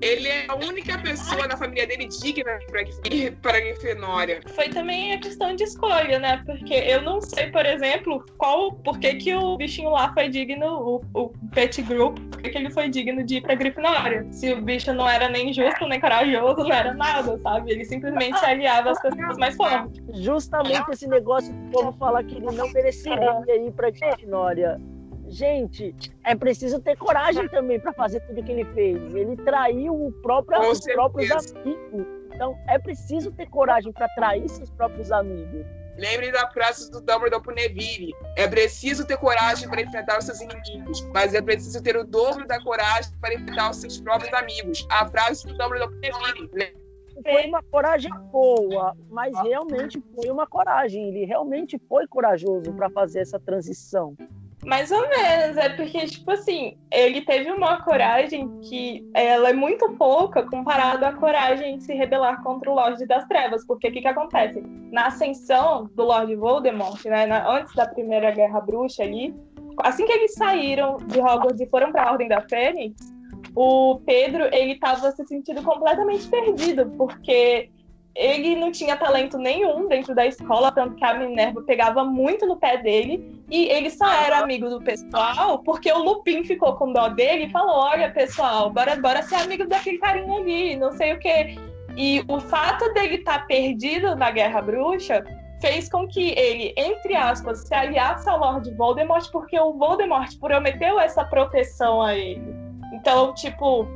Ele 0.00 0.28
é 0.28 0.46
a 0.48 0.54
única 0.54 0.98
pessoa 0.98 1.46
na 1.48 1.56
família 1.56 1.86
dele 1.86 2.06
digna 2.06 2.58
para 2.70 2.82
ir 3.10 3.36
para 3.36 3.60
Grifinória. 3.60 4.40
Foi 4.54 4.68
também 4.68 5.12
a 5.12 5.18
questão 5.18 5.54
de 5.56 5.64
escolha, 5.64 6.18
né? 6.18 6.42
Porque 6.46 6.74
eu 6.74 7.02
não 7.02 7.20
sei, 7.20 7.50
por 7.50 7.66
exemplo, 7.66 8.24
qual, 8.36 8.72
por 8.72 8.98
que, 8.98 9.14
que 9.14 9.34
o 9.34 9.56
bichinho 9.56 9.90
lá 9.90 10.12
foi 10.14 10.28
digno, 10.28 10.66
o, 10.66 11.02
o 11.14 11.32
Pet 11.52 11.82
Group, 11.82 12.18
por 12.30 12.42
que, 12.42 12.50
que 12.50 12.58
ele 12.58 12.70
foi 12.70 12.88
digno 12.88 13.24
de 13.24 13.36
ir 13.36 13.40
pra 13.42 13.54
Grifinória? 13.54 14.26
Se 14.30 14.52
o 14.52 14.62
bicho 14.62 14.92
não 14.92 15.08
era 15.08 15.28
nem 15.28 15.52
justo, 15.52 15.86
nem 15.86 16.00
corajoso, 16.00 16.58
não 16.58 16.72
era 16.72 16.94
nada, 16.94 17.38
sabe? 17.38 17.72
Ele 17.72 17.84
simplesmente 17.84 18.38
se 18.38 18.44
aliava 18.44 18.90
às 18.90 19.02
pessoas 19.02 19.36
mais 19.36 19.56
fortes. 19.56 20.02
Justamente 20.22 20.90
esse 20.90 21.08
negócio 21.08 21.52
do 21.52 21.70
povo 21.70 21.92
falar 21.98 22.22
que 22.22 22.36
ele 22.36 22.46
não 22.46 22.70
mereceria 22.72 23.42
ir 23.48 23.72
pra 23.72 23.90
Grifinória 23.90 24.80
gente, 25.28 25.94
é 26.24 26.34
preciso 26.34 26.80
ter 26.80 26.96
coragem 26.96 27.48
também 27.48 27.78
para 27.78 27.92
fazer 27.92 28.20
tudo 28.20 28.42
que 28.42 28.52
ele 28.52 28.64
fez. 28.72 29.14
Ele 29.14 29.36
traiu 29.36 29.94
o 29.94 30.12
próprio, 30.22 30.60
os 30.70 30.80
próprios 30.80 31.30
amigos. 31.30 32.06
Então, 32.34 32.58
é 32.68 32.78
preciso 32.78 33.32
ter 33.32 33.48
coragem 33.48 33.92
para 33.92 34.08
trair 34.10 34.48
seus 34.48 34.70
próprios 34.70 35.10
amigos. 35.10 35.66
Lembre 35.96 36.30
da 36.30 36.48
frase 36.52 36.88
do 36.92 37.00
Dumbledore 37.00 37.42
pro 37.42 37.52
Neville. 37.52 38.14
É 38.36 38.46
preciso 38.46 39.04
ter 39.04 39.16
coragem 39.16 39.68
para 39.68 39.82
enfrentar 39.82 40.18
os 40.18 40.26
seus 40.26 40.40
inimigos, 40.40 41.02
mas 41.12 41.34
é 41.34 41.42
preciso 41.42 41.82
ter 41.82 41.96
o 41.96 42.04
dobro 42.04 42.46
da 42.46 42.62
coragem 42.62 43.10
para 43.20 43.34
enfrentar 43.34 43.70
os 43.70 43.78
seus 43.78 44.00
próprios 44.00 44.32
amigos. 44.32 44.86
A 44.90 45.06
frase 45.06 45.44
do 45.44 45.58
Dumbledore 45.58 45.90
pro 45.90 46.00
Neville. 46.00 46.76
Foi 47.20 47.46
uma 47.46 47.60
coragem 47.64 48.12
boa, 48.30 48.96
mas 49.10 49.36
realmente 49.42 50.00
foi 50.14 50.30
uma 50.30 50.46
coragem. 50.46 51.08
Ele 51.08 51.24
realmente 51.24 51.76
foi 51.88 52.06
corajoso 52.06 52.72
para 52.74 52.88
fazer 52.90 53.18
essa 53.18 53.40
transição. 53.40 54.16
Mais 54.64 54.90
ou 54.90 55.00
menos, 55.08 55.56
é 55.56 55.68
porque, 55.70 56.06
tipo 56.06 56.30
assim, 56.32 56.76
ele 56.90 57.20
teve 57.20 57.50
uma 57.50 57.80
coragem 57.82 58.58
que 58.62 59.08
ela 59.14 59.50
é 59.50 59.52
muito 59.52 59.90
pouca 59.92 60.42
comparado 60.42 61.04
à 61.04 61.12
coragem 61.12 61.78
de 61.78 61.84
se 61.84 61.94
rebelar 61.94 62.42
contra 62.42 62.70
o 62.70 62.74
Lorde 62.74 63.06
das 63.06 63.24
Trevas. 63.26 63.64
Porque 63.66 63.88
o 63.88 63.92
que, 63.92 64.00
que 64.00 64.08
acontece? 64.08 64.60
Na 64.90 65.06
ascensão 65.06 65.88
do 65.94 66.02
Lorde 66.02 66.34
Voldemort, 66.34 67.02
né, 67.04 67.26
na, 67.26 67.48
antes 67.48 67.72
da 67.74 67.86
Primeira 67.86 68.32
Guerra 68.32 68.60
Bruxa 68.60 69.04
ali, 69.04 69.34
assim 69.78 70.04
que 70.04 70.12
eles 70.12 70.34
saíram 70.34 70.96
de 70.96 71.20
Hogwarts 71.20 71.60
e 71.60 71.66
foram 71.66 71.92
para 71.92 72.04
a 72.04 72.12
Ordem 72.12 72.28
da 72.28 72.40
Fênix, 72.40 73.14
o 73.54 74.00
Pedro, 74.04 74.44
ele 74.52 74.72
estava 74.72 75.10
se 75.12 75.24
sentindo 75.26 75.62
completamente 75.62 76.26
perdido, 76.28 76.86
porque 76.96 77.70
ele 78.14 78.56
não 78.56 78.72
tinha 78.72 78.96
talento 78.96 79.38
nenhum 79.38 79.86
dentro 79.86 80.14
da 80.14 80.26
escola, 80.26 80.72
tanto 80.72 80.96
que 80.96 81.04
a 81.04 81.14
Minerva 81.14 81.62
pegava 81.62 82.04
muito 82.04 82.46
no 82.46 82.56
pé 82.56 82.76
dele. 82.76 83.42
E 83.50 83.66
ele 83.68 83.90
só 83.90 84.10
era 84.10 84.38
amigo 84.38 84.68
do 84.68 84.82
pessoal 84.82 85.60
porque 85.60 85.90
o 85.90 86.02
Lupin 86.02 86.44
ficou 86.44 86.74
com 86.74 86.92
dó 86.92 87.08
dele 87.08 87.44
e 87.44 87.50
falou: 87.50 87.76
Olha, 87.76 88.10
pessoal, 88.10 88.70
bora, 88.70 88.96
bora 88.96 89.22
ser 89.22 89.36
amigo 89.36 89.66
daquele 89.66 89.98
carinha 89.98 90.40
ali, 90.40 90.76
não 90.76 90.92
sei 90.92 91.12
o 91.12 91.18
quê. 91.18 91.56
E 91.96 92.24
o 92.28 92.40
fato 92.40 92.92
dele 92.92 93.16
estar 93.16 93.40
tá 93.40 93.46
perdido 93.46 94.14
na 94.14 94.30
Guerra 94.30 94.62
Bruxa 94.62 95.24
fez 95.60 95.88
com 95.88 96.06
que 96.06 96.30
ele, 96.38 96.72
entre 96.76 97.14
aspas, 97.16 97.66
se 97.66 97.74
aliasse 97.74 98.28
ao 98.28 98.38
Lord 98.38 98.70
Voldemort, 98.74 99.30
porque 99.30 99.58
o 99.58 99.72
Voldemort 99.72 100.30
prometeu 100.38 101.00
essa 101.00 101.24
proteção 101.24 102.00
a 102.02 102.14
ele. 102.14 102.54
Então, 102.92 103.34
tipo, 103.34 103.86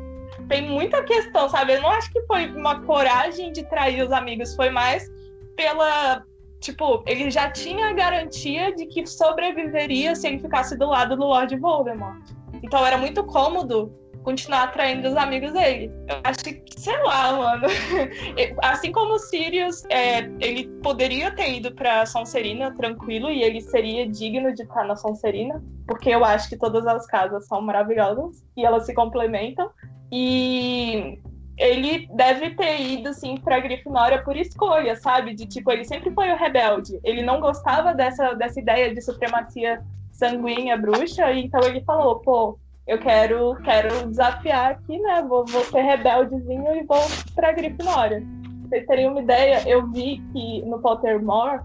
tem 0.52 0.68
muita 0.68 1.02
questão, 1.02 1.48
sabe? 1.48 1.74
Eu 1.74 1.80
não 1.80 1.88
acho 1.88 2.12
que 2.12 2.20
foi 2.26 2.46
uma 2.52 2.82
coragem 2.82 3.52
de 3.52 3.64
trair 3.70 4.02
os 4.02 4.12
amigos, 4.12 4.54
foi 4.54 4.68
mais 4.68 5.10
pela. 5.56 6.22
Tipo, 6.60 7.02
ele 7.06 7.30
já 7.30 7.50
tinha 7.50 7.88
a 7.88 7.92
garantia 7.92 8.72
de 8.76 8.86
que 8.86 9.04
sobreviveria 9.06 10.14
se 10.14 10.28
ele 10.28 10.38
ficasse 10.38 10.76
do 10.76 10.86
lado 10.86 11.16
do 11.16 11.24
Lord 11.24 11.56
Voldemort. 11.56 12.22
Então 12.62 12.86
era 12.86 12.98
muito 12.98 13.24
cômodo 13.24 13.92
continuar 14.22 14.64
atraindo 14.64 15.08
os 15.08 15.16
amigos 15.16 15.52
dele. 15.52 15.90
Eu 16.06 16.20
acho 16.22 16.38
que, 16.44 16.62
sei 16.76 17.02
lá, 17.02 17.32
mano. 17.32 17.66
Assim 18.62 18.92
como 18.92 19.14
o 19.14 19.18
Sirius, 19.18 19.84
é, 19.86 20.18
ele 20.38 20.68
poderia 20.82 21.34
ter 21.34 21.56
ido 21.56 21.74
pra 21.74 22.06
Sonserina 22.06 22.72
tranquilo 22.76 23.30
e 23.30 23.42
ele 23.42 23.60
seria 23.60 24.06
digno 24.06 24.54
de 24.54 24.62
estar 24.62 24.84
na 24.84 24.94
Sonserina, 24.94 25.60
porque 25.88 26.10
eu 26.10 26.24
acho 26.24 26.48
que 26.48 26.56
todas 26.56 26.86
as 26.86 27.06
casas 27.06 27.46
são 27.48 27.60
maravilhosas 27.60 28.44
e 28.56 28.64
elas 28.64 28.86
se 28.86 28.94
complementam. 28.94 29.68
E 30.12 31.18
ele 31.58 32.06
deve 32.14 32.50
ter 32.50 32.80
ido, 32.80 33.08
assim, 33.08 33.36
pra 33.38 33.60
Grifinória 33.60 34.22
por 34.22 34.36
escolha, 34.36 34.94
sabe? 34.96 35.34
De 35.34 35.46
tipo, 35.46 35.70
ele 35.70 35.84
sempre 35.84 36.10
foi 36.10 36.30
o 36.30 36.36
rebelde. 36.36 37.00
Ele 37.02 37.22
não 37.22 37.40
gostava 37.40 37.94
dessa, 37.94 38.34
dessa 38.34 38.60
ideia 38.60 38.94
de 38.94 39.00
supremacia 39.00 39.82
sanguínea 40.10 40.76
bruxa, 40.76 41.32
então 41.32 41.60
ele 41.62 41.80
falou, 41.80 42.20
pô, 42.20 42.58
eu 42.86 42.98
quero, 42.98 43.56
quero 43.64 44.06
desafiar 44.08 44.72
aqui, 44.72 44.98
né? 44.98 45.24
Vou, 45.26 45.46
vou 45.46 45.64
ser 45.64 45.80
rebeldezinho 45.80 46.76
e 46.76 46.82
vou 46.84 47.00
pra 47.34 47.52
Grifinória. 47.52 48.20
Pra 48.20 48.68
vocês 48.68 48.86
terem 48.86 49.08
uma 49.08 49.22
ideia, 49.22 49.66
eu 49.66 49.90
vi 49.90 50.22
que 50.32 50.62
no 50.62 50.78
Pottermore 50.78 51.62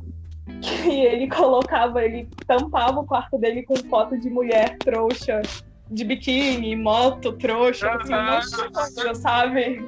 que 0.62 0.90
ele 0.90 1.28
colocava, 1.30 2.04
ele 2.04 2.30
tampava 2.48 3.00
o 3.00 3.06
quarto 3.06 3.38
dele 3.38 3.64
com 3.64 3.76
foto 3.76 4.18
de 4.18 4.30
mulher 4.30 4.78
trouxa 4.78 5.42
de 5.90 6.04
biquíni, 6.04 6.76
moto, 6.76 7.34
trouxa, 7.34 7.92
assim, 7.92 8.14
um 8.14 8.26
monte 8.26 8.50
de 8.50 8.72
coisa, 8.72 9.16
sabe? 9.16 9.86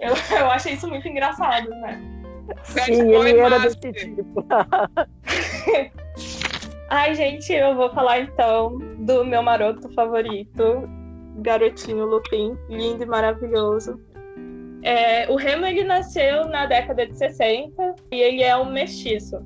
Eu, 0.00 0.14
eu 0.38 0.50
achei 0.50 0.74
isso 0.74 0.88
muito 0.88 1.06
engraçado, 1.06 1.68
né? 1.68 2.00
Sim, 2.64 3.12
ele 3.12 3.38
era 3.38 3.58
desse 3.58 3.92
tipo. 3.92 4.44
Ai, 6.90 7.14
gente, 7.14 7.52
eu 7.52 7.76
vou 7.76 7.90
falar 7.90 8.20
então 8.20 8.78
do 8.98 9.24
meu 9.24 9.42
maroto 9.42 9.88
favorito, 9.90 10.88
garotinho 11.36 12.04
Lupin, 12.04 12.56
lindo 12.68 13.04
e 13.04 13.06
maravilhoso. 13.06 14.00
É, 14.82 15.30
o 15.30 15.36
Remo 15.36 15.66
ele 15.66 15.84
nasceu 15.84 16.48
na 16.48 16.66
década 16.66 17.06
de 17.06 17.16
60 17.16 17.94
e 18.10 18.20
ele 18.20 18.42
é 18.42 18.56
um 18.56 18.72
mestiço 18.72 19.40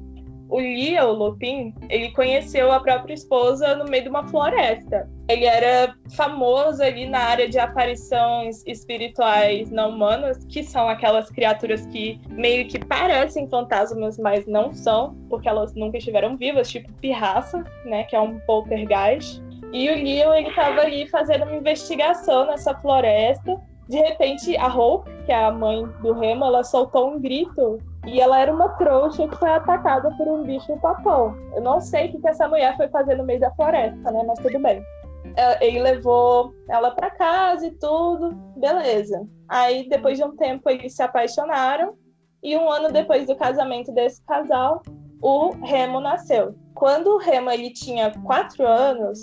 o 0.55 0.61
Lia, 0.61 1.05
o 1.05 1.13
Lupin, 1.13 1.75
ele 1.91 2.13
conheceu 2.13 2.71
a 2.71 2.79
própria 2.79 3.13
esposa 3.13 3.75
no 3.75 3.87
meio 3.87 4.05
de 4.05 4.09
uma 4.09 4.25
floresta. 4.29 5.11
Ele 5.29 5.47
era 5.47 5.97
famoso 6.15 6.81
ali 6.81 7.07
na 7.07 7.19
área 7.19 7.49
de 7.49 7.59
aparições 7.59 8.63
espirituais 8.65 9.69
não 9.73 9.91
humanas, 9.91 10.45
que 10.45 10.63
são 10.63 10.89
aquelas 10.89 11.29
criaturas 11.29 11.85
que 11.87 12.21
meio 12.29 12.69
que 12.69 12.79
parecem 12.79 13.49
fantasmas, 13.49 14.17
mas 14.17 14.47
não 14.47 14.73
são, 14.73 15.17
porque 15.29 15.49
elas 15.49 15.75
nunca 15.75 15.99
estiveram 15.99 16.37
vivas, 16.37 16.71
tipo 16.71 16.93
pirraça, 17.01 17.65
né, 17.85 18.05
que 18.05 18.15
é 18.15 18.21
um 18.21 18.39
poltergeist. 18.47 19.43
E 19.73 19.91
o 19.91 19.95
Leon, 19.97 20.35
ele 20.35 20.51
estava 20.51 20.83
ali 20.83 21.09
fazendo 21.09 21.47
uma 21.47 21.57
investigação 21.57 22.47
nessa 22.47 22.73
floresta. 22.77 23.61
De 23.89 23.99
repente, 23.99 24.57
a 24.57 24.67
Hope, 24.67 25.11
que 25.27 25.33
é 25.33 25.45
a 25.45 25.51
mãe 25.51 25.87
do 26.01 26.13
Remo, 26.13 26.45
ela 26.45 26.65
soltou 26.65 27.11
um 27.11 27.21
grito 27.21 27.79
e 28.07 28.21
ela 28.21 28.39
era 28.39 28.53
uma 28.53 28.69
trouxa 28.71 29.29
que 29.29 29.37
foi 29.37 29.51
atacada 29.51 30.11
por 30.17 30.27
um 30.27 30.43
bicho 30.45 30.77
papão. 30.81 31.35
Eu 31.55 31.63
não 31.63 31.81
sei 31.81 32.09
o 32.09 32.13
que, 32.13 32.21
que 32.21 32.29
essa 32.29 32.49
mulher 32.49 32.77
foi 32.77 32.89
fazer 32.89 33.17
no 33.17 33.25
meio 33.25 33.41
da 33.41 33.51
floresta, 33.53 34.11
né? 34.11 34.25
Mas 34.27 34.39
tudo 34.39 34.59
bem. 34.61 34.83
É, 35.37 35.67
ele 35.67 35.81
levou 35.81 36.55
ela 36.69 36.91
para 36.91 37.11
casa 37.11 37.67
e 37.67 37.71
tudo, 37.73 38.33
beleza. 38.57 39.27
Aí, 39.49 39.89
depois 39.89 40.19
de 40.19 40.25
um 40.25 40.37
tempo, 40.37 40.69
eles 40.71 40.95
se 40.95 41.03
apaixonaram. 41.03 41.95
E 42.43 42.57
um 42.57 42.71
ano 42.71 42.93
depois 42.93 43.27
do 43.27 43.37
casamento 43.37 43.91
desse 43.93 44.23
casal, 44.27 44.83
o 45.23 45.51
Remo 45.63 46.01
nasceu. 46.01 46.55
Quando 46.75 47.07
o 47.09 47.19
Remo 47.19 47.51
ele 47.51 47.73
tinha 47.73 48.13
quatro 48.23 48.67
anos 48.67 49.19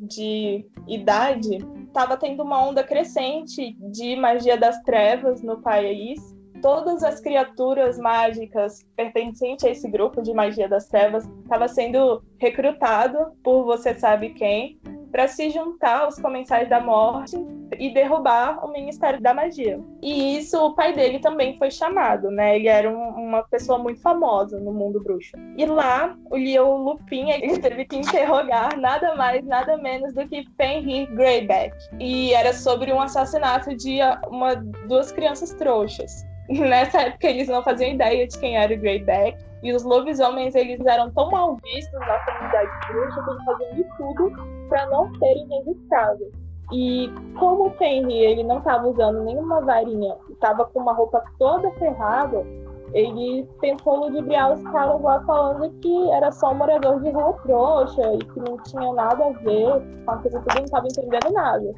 de 0.00 0.66
idade, 0.86 1.58
estava 1.96 2.14
tendo 2.18 2.42
uma 2.42 2.62
onda 2.62 2.84
crescente 2.84 3.74
de 3.90 4.16
magia 4.16 4.58
das 4.58 4.82
trevas 4.82 5.42
no 5.42 5.62
país. 5.62 6.20
Todas 6.60 7.02
as 7.02 7.20
criaturas 7.20 7.98
mágicas 7.98 8.86
pertencentes 8.94 9.64
a 9.64 9.70
esse 9.70 9.90
grupo 9.90 10.20
de 10.20 10.34
magia 10.34 10.68
das 10.68 10.88
trevas 10.88 11.26
estava 11.42 11.66
sendo 11.68 12.22
recrutado 12.38 13.32
por 13.42 13.64
você 13.64 13.94
sabe 13.94 14.30
quem 14.34 14.78
para 15.10 15.28
se 15.28 15.50
juntar 15.50 16.00
aos 16.00 16.18
comensais 16.18 16.68
da 16.68 16.80
morte 16.80 17.36
e 17.78 17.92
derrubar 17.92 18.64
o 18.64 18.70
Ministério 18.70 19.20
da 19.20 19.34
Magia. 19.34 19.80
E 20.02 20.38
isso 20.38 20.58
o 20.58 20.74
pai 20.74 20.92
dele 20.92 21.18
também 21.18 21.56
foi 21.58 21.70
chamado, 21.70 22.30
né? 22.30 22.56
Ele 22.56 22.68
era 22.68 22.90
um, 22.90 23.08
uma 23.10 23.42
pessoa 23.42 23.78
muito 23.78 24.00
famosa 24.00 24.58
no 24.60 24.72
mundo 24.72 25.02
bruxo. 25.02 25.32
E 25.56 25.66
lá, 25.66 26.16
o 26.30 26.36
Leo 26.36 26.76
Lupin, 26.76 27.30
ele 27.30 27.58
teve 27.60 27.84
que 27.84 27.96
interrogar 27.96 28.78
nada 28.78 29.14
mais, 29.14 29.44
nada 29.44 29.76
menos 29.76 30.12
do 30.12 30.26
que 30.26 30.44
Fenrir 30.56 31.10
Greyback. 31.14 31.74
E 31.98 32.32
era 32.34 32.52
sobre 32.52 32.92
um 32.92 33.00
assassinato 33.00 33.74
de 33.76 33.98
uma, 34.28 34.54
duas 34.86 35.12
crianças 35.12 35.52
trouxas. 35.54 36.24
Nessa 36.48 37.02
época 37.02 37.28
eles 37.28 37.48
não 37.48 37.62
faziam 37.62 37.90
ideia 37.90 38.26
de 38.26 38.38
quem 38.38 38.56
era 38.56 38.72
o 38.72 38.78
Greyback. 38.78 39.44
E 39.66 39.72
os 39.72 39.82
lobisomens 39.82 40.54
eles 40.54 40.78
eram 40.86 41.10
tão 41.10 41.28
mal 41.28 41.56
vistos 41.56 41.98
na 41.98 42.18
comunidade 42.20 42.70
bruxa 42.86 43.20
que 43.24 43.30
eles 43.30 43.44
faziam 43.44 43.74
de 43.74 43.84
tudo 43.96 44.32
para 44.68 44.86
não 44.90 45.12
serem 45.16 45.48
registrados. 45.48 46.28
E 46.72 47.12
como 47.36 47.66
o 47.66 47.74
Henry 47.82 48.16
ele 48.16 48.44
não 48.44 48.58
estava 48.58 48.86
usando 48.86 49.24
nenhuma 49.24 49.60
varinha, 49.62 50.14
estava 50.30 50.66
com 50.66 50.78
uma 50.78 50.92
roupa 50.92 51.20
toda 51.36 51.68
ferrada, 51.72 52.46
ele 52.94 53.44
tentou 53.60 54.04
ludibriar 54.04 54.52
os 54.52 54.62
caras 54.70 55.02
lá 55.02 55.20
falando 55.24 55.68
que 55.80 56.10
era 56.12 56.30
só 56.30 56.52
um 56.52 56.54
morador 56.54 57.02
de 57.02 57.10
rua 57.10 57.32
trouxa 57.42 58.14
e 58.14 58.18
que 58.18 58.38
não 58.38 58.58
tinha 58.58 58.92
nada 58.92 59.26
a 59.26 59.30
ver 59.30 59.82
com 60.04 60.10
aquilo 60.12 60.42
tudo, 60.42 60.54
não 60.58 60.64
estava 60.64 60.86
entendendo 60.86 61.32
nada. 61.32 61.74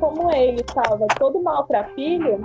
como 0.00 0.30
ele 0.34 0.60
estava 0.60 1.06
todo 1.18 1.42
maltrapilho, 1.42 2.38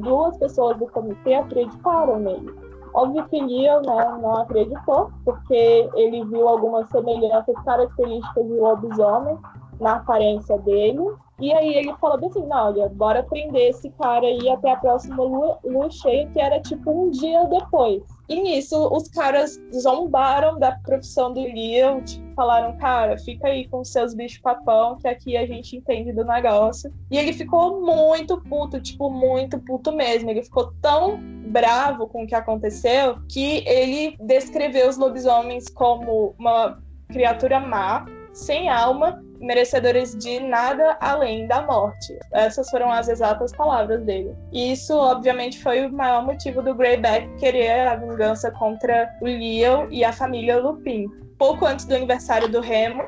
duas 0.00 0.38
pessoas 0.38 0.78
do 0.78 0.86
comitê 0.86 1.34
acreditaram 1.34 2.18
nele. 2.20 2.67
Óbvio 2.94 3.26
que 3.28 3.40
Leon 3.40 3.82
né, 3.82 4.18
não 4.20 4.34
acreditou, 4.36 5.10
porque 5.24 5.88
ele 5.94 6.24
viu 6.24 6.48
algumas 6.48 6.88
semelhanças 6.90 7.54
características 7.64 8.46
de 8.46 8.54
lobisomem 8.54 9.38
na 9.80 9.96
aparência 9.96 10.58
dele. 10.58 11.02
E 11.40 11.52
aí 11.52 11.74
ele 11.76 11.94
falou 12.00 12.28
assim, 12.28 12.46
não, 12.46 12.66
olha, 12.66 12.88
bora 12.88 13.22
prender 13.22 13.70
esse 13.70 13.90
cara 13.90 14.26
aí 14.26 14.48
até 14.48 14.72
a 14.72 14.76
próxima 14.76 15.22
lua, 15.22 15.58
lua 15.64 15.88
cheia, 15.90 16.28
que 16.28 16.40
era 16.40 16.60
tipo 16.60 16.90
um 16.90 17.10
dia 17.10 17.44
depois. 17.44 18.02
E 18.28 18.42
nisso, 18.42 18.88
os 18.92 19.08
caras 19.08 19.58
zombaram 19.74 20.58
da 20.58 20.72
profissão 20.72 21.32
do 21.32 21.40
Leon, 21.40 22.02
tipo, 22.02 22.34
falaram, 22.34 22.76
cara, 22.76 23.16
fica 23.16 23.48
aí 23.48 23.66
com 23.68 23.82
seus 23.84 24.14
bichos 24.14 24.38
papão, 24.38 24.96
que 24.98 25.08
aqui 25.08 25.36
a 25.36 25.46
gente 25.46 25.76
entende 25.76 26.12
do 26.12 26.24
negócio. 26.24 26.92
E 27.10 27.16
ele 27.16 27.32
ficou 27.32 27.80
muito 27.80 28.38
puto, 28.42 28.80
tipo, 28.80 29.08
muito 29.08 29.58
puto 29.60 29.92
mesmo. 29.92 30.28
Ele 30.30 30.42
ficou 30.42 30.72
tão 30.82 31.18
bravo 31.48 32.06
com 32.08 32.24
o 32.24 32.26
que 32.26 32.34
aconteceu 32.34 33.16
que 33.28 33.64
ele 33.66 34.16
descreveu 34.20 34.88
os 34.88 34.98
lobisomens 34.98 35.68
como 35.68 36.34
uma 36.38 36.78
criatura 37.08 37.58
má, 37.58 38.04
sem 38.32 38.68
alma, 38.68 39.22
merecedores 39.40 40.16
de 40.16 40.40
nada 40.40 40.96
além 41.00 41.46
da 41.46 41.62
morte. 41.62 42.18
Essas 42.32 42.68
foram 42.70 42.90
as 42.90 43.08
exatas 43.08 43.52
palavras 43.52 44.02
dele. 44.04 44.34
E 44.52 44.72
isso, 44.72 44.96
obviamente, 44.96 45.62
foi 45.62 45.86
o 45.86 45.92
maior 45.92 46.24
motivo 46.24 46.62
do 46.62 46.74
Greyback 46.74 47.28
querer 47.36 47.86
a 47.86 47.96
vingança 47.96 48.50
contra 48.52 49.08
o 49.20 49.24
Leo 49.24 49.88
e 49.90 50.04
a 50.04 50.12
família 50.12 50.58
Lupin. 50.58 51.06
Pouco 51.38 51.66
antes 51.66 51.84
do 51.84 51.94
aniversário 51.94 52.48
do 52.48 52.60
Remo, 52.60 53.04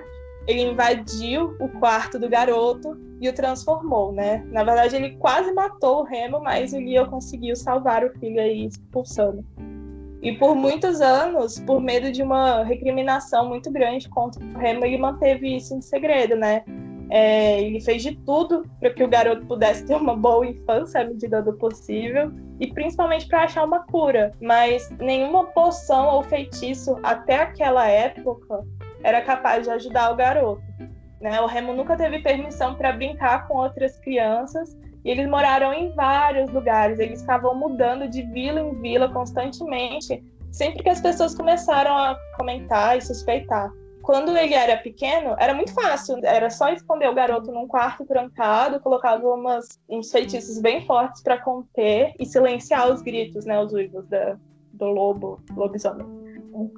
ele 0.47 0.63
invadiu 0.63 1.57
o 1.61 1.69
quarto 1.81 2.19
do 2.19 2.29
garoto 2.29 2.97
e 3.21 3.29
o 3.29 3.33
transformou, 3.33 4.13
né? 4.13 4.45
Na 4.51 4.65
verdade, 4.65 4.97
ele 4.97 5.17
quase 5.17 5.53
matou 5.53 6.01
o 6.01 6.05
Remo, 6.05 6.41
mas 6.41 6.73
o 6.73 6.79
Leo 6.79 7.07
conseguiu 7.07 7.55
salvar 7.55 8.05
o 8.05 8.11
filho 8.19 8.41
aí 8.41 8.67
expulsando. 8.67 9.45
E 10.23 10.33
por 10.33 10.55
muitos 10.55 11.01
anos, 11.01 11.59
por 11.61 11.81
medo 11.81 12.13
de 12.13 12.23
uma 12.23 12.63
recriminação 12.63 13.49
muito 13.49 13.71
grande 13.71 14.09
contra 14.09 14.45
o 14.45 14.59
Remo, 14.59 14.85
ele 14.85 14.99
manteve 14.99 15.57
isso 15.57 15.75
em 15.75 15.81
segredo, 15.81 16.37
né? 16.37 16.63
É, 17.09 17.61
ele 17.61 17.81
fez 17.81 18.03
de 18.03 18.15
tudo 18.15 18.65
para 18.79 18.91
que 18.91 19.03
o 19.03 19.09
garoto 19.09 19.45
pudesse 19.47 19.85
ter 19.85 19.97
uma 19.97 20.15
boa 20.15 20.47
infância 20.47 21.01
à 21.01 21.05
medida 21.05 21.43
do 21.43 21.55
possível 21.55 22.31
e 22.61 22.73
principalmente 22.73 23.27
para 23.27 23.45
achar 23.45 23.65
uma 23.65 23.81
cura. 23.81 24.33
Mas 24.41 24.89
nenhuma 25.01 25.47
poção 25.47 26.15
ou 26.15 26.23
feitiço 26.23 26.99
até 27.03 27.37
aquela 27.37 27.89
época 27.89 28.63
era 29.03 29.23
capaz 29.23 29.65
de 29.65 29.71
ajudar 29.71 30.13
o 30.13 30.17
garoto. 30.17 30.63
Né? 31.21 31.41
O 31.41 31.47
Remo 31.47 31.75
nunca 31.75 31.97
teve 31.97 32.21
permissão 32.21 32.75
para 32.77 32.93
brincar 32.93 33.49
com 33.49 33.57
outras 33.57 33.99
crianças 33.99 34.77
e 35.05 35.11
eles 35.11 35.29
moraram 35.29 35.73
em 35.73 35.93
vários 35.95 36.51
lugares, 36.51 36.99
eles 36.99 37.21
estavam 37.21 37.55
mudando 37.55 38.09
de 38.09 38.23
vila 38.23 38.61
em 38.61 38.75
vila 38.81 39.09
constantemente, 39.13 40.23
sempre 40.51 40.83
que 40.83 40.91
as 40.91 41.01
pessoas 41.01 41.35
começaram 41.35 41.97
a 41.97 42.17
comentar 42.37 42.99
e 42.99 43.01
suspeitar. 43.01 43.71
Quando 44.03 44.37
ele 44.37 44.55
era 44.55 44.77
pequeno, 44.79 45.37
era 45.39 45.55
muito 45.55 45.73
fácil, 45.75 46.19
era 46.25 46.51
só 46.51 46.71
esconder 46.71 47.09
o 47.09 47.15
garoto 47.15 47.53
num 47.53 47.69
quarto 47.69 48.05
trancado, 48.05 48.81
colocava 48.81 49.27
umas, 49.29 49.79
uns 49.89 50.11
feitiços 50.11 50.61
bem 50.61 50.85
fortes 50.87 51.23
para 51.23 51.39
conter 51.39 52.15
e 52.19 52.27
silenciar 52.27 52.91
os 52.91 53.03
gritos, 53.03 53.45
né, 53.45 53.61
os 53.63 53.73
uivos 53.73 54.07
da, 54.09 54.37
do 54.73 54.87
lobo, 54.87 55.41
lobisomem 55.55 56.20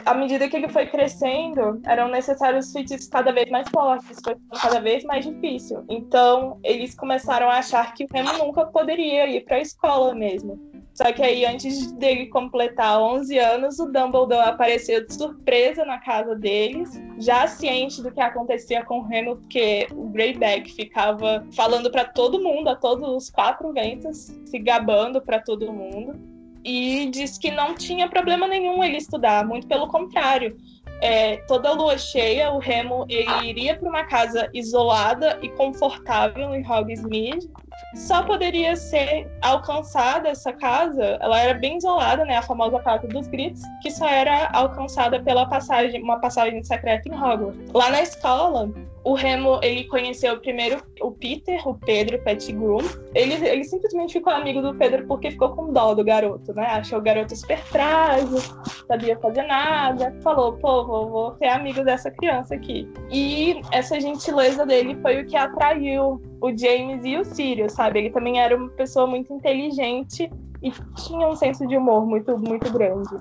à 0.04 0.14
medida 0.14 0.48
que 0.48 0.56
ele 0.56 0.68
foi 0.68 0.86
crescendo, 0.86 1.80
eram 1.86 2.08
necessários 2.08 2.72
feitiços 2.72 3.08
cada 3.08 3.32
vez 3.32 3.50
mais 3.50 3.68
fortes, 3.70 4.18
foi 4.22 4.36
cada 4.60 4.80
vez 4.80 5.04
mais 5.04 5.24
difícil. 5.24 5.84
Então, 5.88 6.58
eles 6.62 6.94
começaram 6.94 7.48
a 7.48 7.58
achar 7.58 7.94
que 7.94 8.04
o 8.04 8.08
Remo 8.12 8.32
nunca 8.38 8.66
poderia 8.66 9.26
ir 9.28 9.44
para 9.44 9.56
a 9.56 9.60
escola 9.60 10.14
mesmo. 10.14 10.60
Só 10.94 11.10
que 11.10 11.22
aí, 11.22 11.46
antes 11.46 11.90
dele 11.92 12.26
completar 12.26 13.00
11 13.00 13.38
anos, 13.38 13.78
o 13.78 13.86
Dumbledore 13.86 14.46
apareceu 14.46 15.06
de 15.06 15.14
surpresa 15.14 15.86
na 15.86 15.98
casa 15.98 16.34
deles, 16.34 16.90
já 17.18 17.46
ciente 17.46 18.02
do 18.02 18.12
que 18.12 18.20
acontecia 18.20 18.84
com 18.84 18.98
o 18.98 19.02
Remo, 19.02 19.36
porque 19.36 19.86
o 19.92 20.10
Greyback 20.10 20.70
ficava 20.74 21.46
falando 21.56 21.90
para 21.90 22.04
todo 22.04 22.42
mundo, 22.42 22.68
a 22.68 22.76
todos 22.76 23.08
os 23.08 23.30
quatro 23.30 23.72
ventos, 23.72 24.36
se 24.44 24.58
gabando 24.58 25.22
para 25.22 25.40
todo 25.40 25.72
mundo 25.72 26.31
e 26.64 27.06
disse 27.10 27.38
que 27.38 27.50
não 27.50 27.74
tinha 27.74 28.08
problema 28.08 28.46
nenhum 28.46 28.82
ele 28.82 28.96
estudar, 28.96 29.46
muito 29.46 29.66
pelo 29.66 29.88
contrário. 29.88 30.56
É, 31.00 31.38
toda 31.48 31.72
lua 31.72 31.98
cheia, 31.98 32.52
o 32.52 32.58
Remo 32.58 33.04
iria 33.08 33.76
para 33.76 33.88
uma 33.88 34.04
casa 34.04 34.48
isolada 34.54 35.36
e 35.42 35.48
confortável 35.48 36.54
em 36.54 36.64
Hogsmeade. 36.64 37.50
Só 37.96 38.22
poderia 38.22 38.76
ser 38.76 39.28
alcançada 39.42 40.28
essa 40.28 40.52
casa, 40.52 41.18
ela 41.20 41.40
era 41.40 41.54
bem 41.54 41.78
isolada, 41.78 42.24
né, 42.24 42.36
a 42.36 42.42
famosa 42.42 42.78
casa 42.78 43.08
dos 43.08 43.26
gritos, 43.26 43.62
que 43.82 43.90
só 43.90 44.06
era 44.06 44.48
alcançada 44.52 45.20
pela 45.20 45.44
passagem, 45.46 46.00
uma 46.00 46.20
passagem 46.20 46.62
secreta 46.62 47.08
em 47.08 47.12
Hogwarts. 47.12 47.72
Lá 47.74 47.90
na 47.90 48.02
escola, 48.02 48.70
o 49.04 49.14
Remo, 49.14 49.58
ele 49.62 49.84
conheceu 49.84 50.38
primeiro 50.38 50.80
o 51.00 51.10
Peter, 51.10 51.66
o 51.66 51.74
Pedro 51.74 52.22
Pettigrew. 52.22 52.78
Ele, 53.14 53.34
ele 53.46 53.64
simplesmente 53.64 54.12
ficou 54.12 54.32
amigo 54.32 54.62
do 54.62 54.74
Pedro 54.74 55.06
porque 55.06 55.32
ficou 55.32 55.50
com 55.50 55.72
dó 55.72 55.92
do 55.92 56.04
garoto, 56.04 56.54
né? 56.54 56.66
Achou 56.66 57.00
o 57.00 57.02
garoto 57.02 57.34
super 57.34 57.58
frágil, 57.58 58.38
sabia 58.86 59.18
fazer 59.18 59.42
nada. 59.42 60.14
Falou, 60.22 60.52
pô, 60.52 60.86
vou, 60.86 61.10
vou 61.10 61.34
ser 61.36 61.46
amigo 61.46 61.84
dessa 61.84 62.10
criança 62.12 62.54
aqui. 62.54 62.88
E 63.10 63.60
essa 63.72 64.00
gentileza 64.00 64.64
dele 64.64 64.96
foi 65.02 65.22
o 65.22 65.26
que 65.26 65.36
atraiu 65.36 66.22
o 66.40 66.56
James 66.56 67.04
e 67.04 67.16
o 67.16 67.24
Sirius, 67.24 67.72
sabe? 67.72 67.98
Ele 67.98 68.10
também 68.10 68.40
era 68.40 68.56
uma 68.56 68.68
pessoa 68.70 69.06
muito 69.06 69.32
inteligente 69.32 70.30
e 70.62 70.70
tinha 70.94 71.26
um 71.26 71.34
senso 71.34 71.66
de 71.66 71.76
humor 71.76 72.06
muito, 72.06 72.38
muito 72.38 72.72
grande 72.72 73.20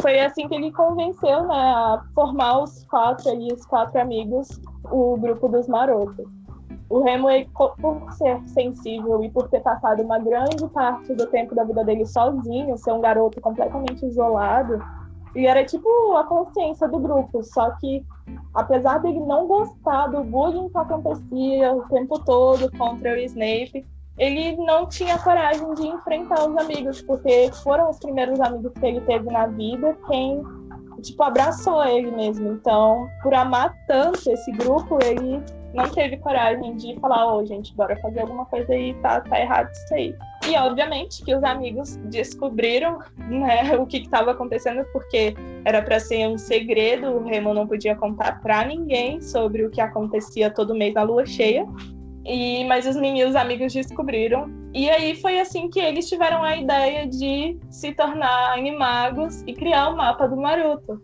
foi 0.00 0.18
assim 0.20 0.48
que 0.48 0.54
ele 0.54 0.72
convenceu 0.72 1.46
né, 1.46 1.54
a 1.54 2.02
formar 2.14 2.62
os 2.62 2.84
quatro 2.84 3.30
ali, 3.30 3.52
os 3.52 3.64
quatro 3.66 4.00
amigos, 4.00 4.48
o 4.90 5.16
grupo 5.16 5.48
dos 5.48 5.66
marotos. 5.66 6.26
O 6.88 7.00
Remo, 7.00 7.28
por 7.80 8.12
ser 8.12 8.40
sensível 8.46 9.22
e 9.24 9.30
por 9.30 9.48
ter 9.48 9.60
passado 9.60 10.02
uma 10.02 10.18
grande 10.18 10.66
parte 10.68 11.12
do 11.14 11.26
tempo 11.26 11.54
da 11.54 11.64
vida 11.64 11.84
dele 11.84 12.06
sozinho, 12.06 12.78
ser 12.78 12.92
um 12.92 13.00
garoto 13.00 13.40
completamente 13.40 14.06
isolado, 14.06 14.80
ele 15.34 15.46
era 15.46 15.64
tipo 15.64 16.16
a 16.16 16.24
consciência 16.24 16.88
do 16.88 16.98
grupo. 16.98 17.42
Só 17.42 17.70
que, 17.72 18.04
apesar 18.54 18.98
dele 18.98 19.20
não 19.20 19.46
gostar 19.46 20.06
do 20.06 20.22
bullying 20.22 20.68
que 20.68 20.78
acontecia 20.78 21.72
o 21.72 21.82
tempo 21.88 22.18
todo 22.20 22.70
contra 22.78 23.14
o 23.14 23.16
Snape, 23.16 23.84
ele 24.16 24.56
não 24.56 24.86
tinha 24.86 25.18
coragem 25.18 25.74
de 25.74 25.86
enfrentar 25.88 26.48
os 26.48 26.56
amigos, 26.56 27.02
porque 27.02 27.50
foram 27.62 27.90
os 27.90 27.98
primeiros 27.98 28.40
amigos 28.40 28.72
que 28.72 28.86
ele 28.86 29.00
teve 29.02 29.30
na 29.30 29.46
vida 29.46 29.94
quem, 30.06 30.42
tipo, 31.02 31.22
abraçou 31.22 31.84
ele 31.84 32.10
mesmo. 32.10 32.52
Então, 32.52 33.08
por 33.22 33.34
amar 33.34 33.74
tanto 33.86 34.30
esse 34.30 34.52
grupo, 34.52 34.98
ele 35.02 35.42
não 35.76 35.88
teve 35.90 36.16
coragem 36.16 36.74
de 36.76 36.98
falar, 37.00 37.26
ô, 37.26 37.38
oh, 37.38 37.44
gente, 37.44 37.74
bora 37.74 37.96
fazer 37.98 38.20
alguma 38.20 38.46
coisa 38.46 38.72
aí, 38.72 38.94
tá, 38.94 39.20
tá 39.20 39.38
errado 39.38 39.70
isso 39.70 39.94
aí. 39.94 40.14
E, 40.48 40.56
obviamente, 40.56 41.22
que 41.22 41.34
os 41.34 41.44
amigos 41.44 41.96
descobriram 42.04 42.98
né, 43.18 43.76
o 43.76 43.86
que 43.86 43.98
estava 43.98 44.30
acontecendo, 44.30 44.84
porque 44.92 45.34
era 45.64 45.82
para 45.82 46.00
ser 46.00 46.26
um 46.28 46.38
segredo, 46.38 47.08
o 47.08 47.24
Remo 47.24 47.52
não 47.52 47.66
podia 47.66 47.94
contar 47.94 48.40
para 48.40 48.64
ninguém 48.64 49.20
sobre 49.20 49.66
o 49.66 49.70
que 49.70 49.80
acontecia 49.80 50.50
todo 50.50 50.74
mês 50.74 50.94
na 50.94 51.02
lua 51.02 51.26
cheia. 51.26 51.66
E, 52.26 52.64
mas 52.64 52.86
os 52.86 52.96
meninos 52.96 53.36
amigos 53.36 53.72
descobriram. 53.72 54.50
E 54.74 54.90
aí 54.90 55.14
foi 55.16 55.38
assim 55.38 55.70
que 55.70 55.78
eles 55.78 56.08
tiveram 56.08 56.42
a 56.42 56.56
ideia 56.56 57.06
de 57.06 57.56
se 57.70 57.92
tornar 57.92 58.52
animagos 58.52 59.42
e 59.46 59.54
criar 59.54 59.88
o 59.88 59.96
mapa 59.96 60.26
do 60.26 60.36
Maroto. 60.36 61.00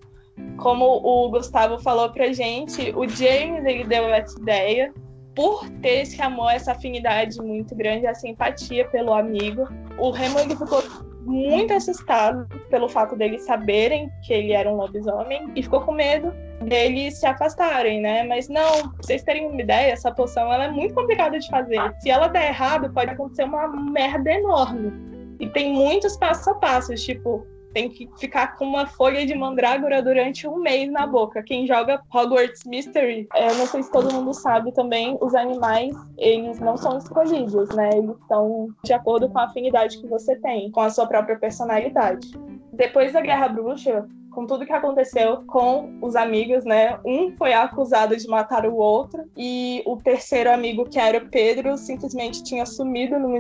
Como 0.57 0.85
o 0.85 1.31
Gustavo 1.31 1.79
falou 1.79 2.11
pra 2.11 2.33
gente, 2.33 2.93
o 2.97 3.09
James 3.09 3.65
ele 3.65 3.85
deu 3.85 4.05
essa 4.07 4.39
ideia 4.39 4.93
por 5.35 5.69
ter 5.81 6.03
esse 6.03 6.21
amor, 6.21 6.51
essa 6.51 6.73
afinidade 6.73 7.41
muito 7.41 7.75
grande, 7.75 8.07
essa 8.07 8.29
empatia 8.29 8.87
pelo 8.89 9.15
amigo. 9.15 9.67
O 9.99 10.11
Remo 10.11 10.39
ele 10.41 10.57
ficou 10.57 10.83
muito 11.25 11.73
assustado 11.73 12.47
pelo 12.69 12.89
fato 12.89 13.17
deles 13.17 13.43
saberem 13.43 14.11
que 14.23 14.33
ele 14.33 14.53
era 14.53 14.71
um 14.71 14.77
lobisomem 14.77 15.51
e 15.55 15.63
ficou 15.63 15.81
com 15.81 15.93
medo 15.93 16.33
deles 16.65 17.19
se 17.19 17.27
afastarem, 17.27 18.01
né? 18.01 18.23
Mas 18.25 18.49
não, 18.49 18.89
pra 18.89 19.03
vocês 19.03 19.23
terem 19.23 19.47
uma 19.47 19.61
ideia, 19.61 19.93
essa 19.93 20.13
poção 20.13 20.53
ela 20.53 20.65
é 20.65 20.71
muito 20.71 20.95
complicada 20.95 21.39
de 21.39 21.49
fazer. 21.49 21.81
Se 22.01 22.11
ela 22.11 22.29
der 22.29 22.49
errado, 22.49 22.93
pode 22.93 23.11
acontecer 23.11 23.45
uma 23.45 23.69
merda 23.69 24.31
enorme. 24.31 24.93
E 25.41 25.49
tem 25.49 25.73
muitos 25.73 26.17
passos 26.17 26.47
a 26.47 26.55
passos, 26.55 27.03
tipo, 27.03 27.47
tem 27.73 27.89
que 27.89 28.09
ficar 28.19 28.57
com 28.57 28.65
uma 28.65 28.87
folha 28.87 29.27
de 29.27 29.35
mandrágora 29.35 30.03
durante 30.03 30.47
um 30.47 30.59
mês 30.59 30.91
na 30.91 31.07
boca. 31.07 31.43
Quem 31.43 31.67
joga 31.67 32.03
Hogwarts 32.13 32.65
Mystery, 32.65 33.29
é, 33.35 33.53
não 33.55 33.67
sei 33.67 33.83
se 33.83 33.91
todo 33.91 34.13
mundo 34.13 34.33
sabe 34.35 34.73
também, 34.73 35.17
os 35.21 35.35
animais, 35.35 35.95
eles 36.19 36.61
não 36.61 36.77
são 36.77 36.99
escolhidos, 36.99 37.69
né? 37.71 37.91
Eles 37.95 38.17
estão 38.21 38.69
de 38.85 38.93
acordo 38.93 39.29
com 39.29 39.39
a 39.39 39.45
afinidade 39.45 39.99
que 39.99 40.07
você 40.07 40.37
tem, 40.37 40.71
com 40.71 40.81
a 40.81 40.91
sua 40.91 41.07
própria 41.07 41.39
personalidade. 41.39 42.31
Depois 42.73 43.13
da 43.13 43.21
Guerra 43.21 43.49
Bruxa, 43.49 44.07
com 44.33 44.47
tudo 44.47 44.67
que 44.67 44.73
aconteceu 44.73 45.45
com 45.47 45.99
os 46.01 46.17
amigos, 46.17 46.65
né? 46.65 46.99
Um 47.05 47.37
foi 47.37 47.53
acusado 47.53 48.17
de 48.17 48.27
matar 48.27 48.67
o 48.67 48.77
outro 48.77 49.25
e 49.37 49.83
o 49.87 49.97
terceiro 49.97 50.51
amigo, 50.51 50.85
que 50.85 50.99
era 50.99 51.19
o 51.19 51.29
Pedro, 51.29 51.77
simplesmente 51.77 52.43
tinha 52.43 52.67
sumido 52.67 53.19
numa 53.19 53.39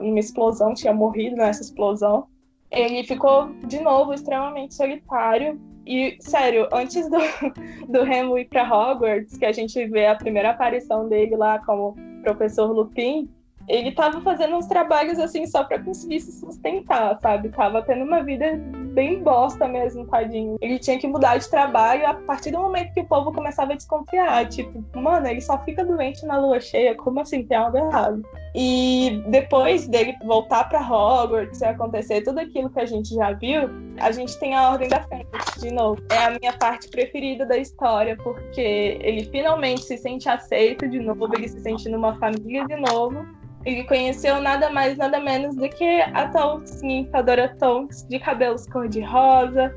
numa 0.00 0.18
explosão 0.18 0.74
tinha 0.74 0.92
morrido 0.92 1.36
nessa 1.36 1.62
explosão. 1.62 2.26
Ele 2.70 3.02
ficou 3.04 3.48
de 3.66 3.80
novo 3.80 4.12
extremamente 4.14 4.74
solitário. 4.74 5.60
E, 5.86 6.16
sério, 6.20 6.68
antes 6.72 7.08
do, 7.10 7.18
do 7.90 8.02
Remo 8.04 8.38
ir 8.38 8.46
para 8.46 8.62
Hogwarts, 8.62 9.36
que 9.36 9.44
a 9.44 9.52
gente 9.52 9.84
vê 9.88 10.06
a 10.06 10.14
primeira 10.14 10.50
aparição 10.50 11.08
dele 11.08 11.36
lá 11.36 11.58
como 11.64 11.96
professor 12.22 12.70
Lupin, 12.70 13.28
ele 13.68 13.92
tava 13.92 14.20
fazendo 14.20 14.56
uns 14.56 14.66
trabalhos 14.66 15.18
assim 15.18 15.46
só 15.46 15.64
para 15.64 15.78
conseguir 15.82 16.20
se 16.20 16.32
sustentar, 16.32 17.18
sabe? 17.20 17.50
Tava 17.50 17.82
tendo 17.82 18.04
uma 18.04 18.22
vida 18.22 18.58
bem 18.92 19.22
bosta 19.22 19.68
mesmo, 19.68 20.06
tadinho. 20.06 20.56
Ele 20.60 20.78
tinha 20.78 20.98
que 20.98 21.06
mudar 21.06 21.36
de 21.36 21.48
trabalho 21.48 22.06
a 22.06 22.14
partir 22.14 22.50
do 22.50 22.58
momento 22.58 22.92
que 22.92 23.00
o 23.00 23.06
povo 23.06 23.32
começava 23.32 23.72
a 23.72 23.76
desconfiar. 23.76 24.48
Tipo, 24.48 24.84
mano, 24.98 25.26
ele 25.28 25.40
só 25.40 25.58
fica 25.58 25.84
doente 25.84 26.26
na 26.26 26.38
lua 26.38 26.60
cheia, 26.60 26.96
como 26.96 27.20
assim? 27.20 27.44
Tem 27.44 27.56
algo 27.56 27.76
errado. 27.76 28.22
E 28.54 29.22
depois 29.28 29.86
dele 29.86 30.16
voltar 30.24 30.68
para 30.68 30.80
Hogwarts 30.80 31.60
e 31.60 31.64
acontecer 31.64 32.22
tudo 32.22 32.40
aquilo 32.40 32.68
que 32.70 32.80
a 32.80 32.86
gente 32.86 33.14
já 33.14 33.32
viu, 33.32 33.70
a 34.00 34.10
gente 34.10 34.36
tem 34.40 34.56
a 34.56 34.70
Ordem 34.70 34.88
da 34.88 35.00
Fênix 35.02 35.60
de 35.60 35.70
novo. 35.70 36.02
É 36.10 36.24
a 36.24 36.30
minha 36.30 36.52
parte 36.54 36.88
preferida 36.88 37.46
da 37.46 37.56
história, 37.56 38.16
porque 38.16 38.98
ele 39.00 39.24
finalmente 39.26 39.82
se 39.82 39.96
sente 39.96 40.28
aceito 40.28 40.88
de 40.88 40.98
novo, 40.98 41.28
ele 41.36 41.48
se 41.48 41.60
sente 41.60 41.88
numa 41.88 42.16
família 42.16 42.66
de 42.66 42.76
novo 42.76 43.24
ele 43.64 43.84
conheceu 43.84 44.40
nada 44.40 44.70
mais, 44.70 44.96
nada 44.96 45.20
menos 45.20 45.56
do 45.56 45.68
que 45.68 46.00
a 46.00 46.28
Tonks, 46.28 46.82
Ninfadora 46.82 47.54
Tonks, 47.58 48.06
de 48.08 48.18
cabelos 48.18 48.66
cor-de-rosa, 48.66 49.74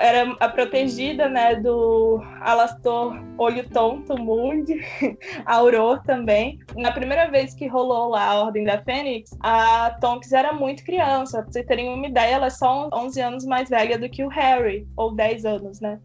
era 0.00 0.32
a 0.40 0.48
protegida, 0.48 1.28
né, 1.28 1.56
do 1.56 2.20
Alastor 2.40 3.18
Olho 3.36 3.68
Tonto 3.70 4.16
Mood, 4.16 4.72
Auror 5.44 6.02
também. 6.04 6.58
Na 6.76 6.92
primeira 6.92 7.30
vez 7.30 7.54
que 7.54 7.66
rolou 7.66 8.10
lá 8.10 8.24
a 8.24 8.44
Ordem 8.44 8.64
da 8.64 8.82
Fênix, 8.82 9.30
a 9.40 9.90
Tonks 10.00 10.32
era 10.32 10.52
muito 10.52 10.84
criança. 10.84 11.42
Pra 11.42 11.52
vocês 11.52 11.66
terem 11.66 11.92
uma 11.92 12.06
ideia, 12.06 12.36
ela 12.36 12.46
é 12.46 12.50
só 12.50 12.88
11 12.92 13.20
anos 13.20 13.44
mais 13.44 13.68
velha 13.68 13.98
do 13.98 14.08
que 14.08 14.24
o 14.24 14.28
Harry, 14.28 14.86
ou 14.96 15.14
10 15.14 15.44
anos, 15.44 15.80
né? 15.80 15.98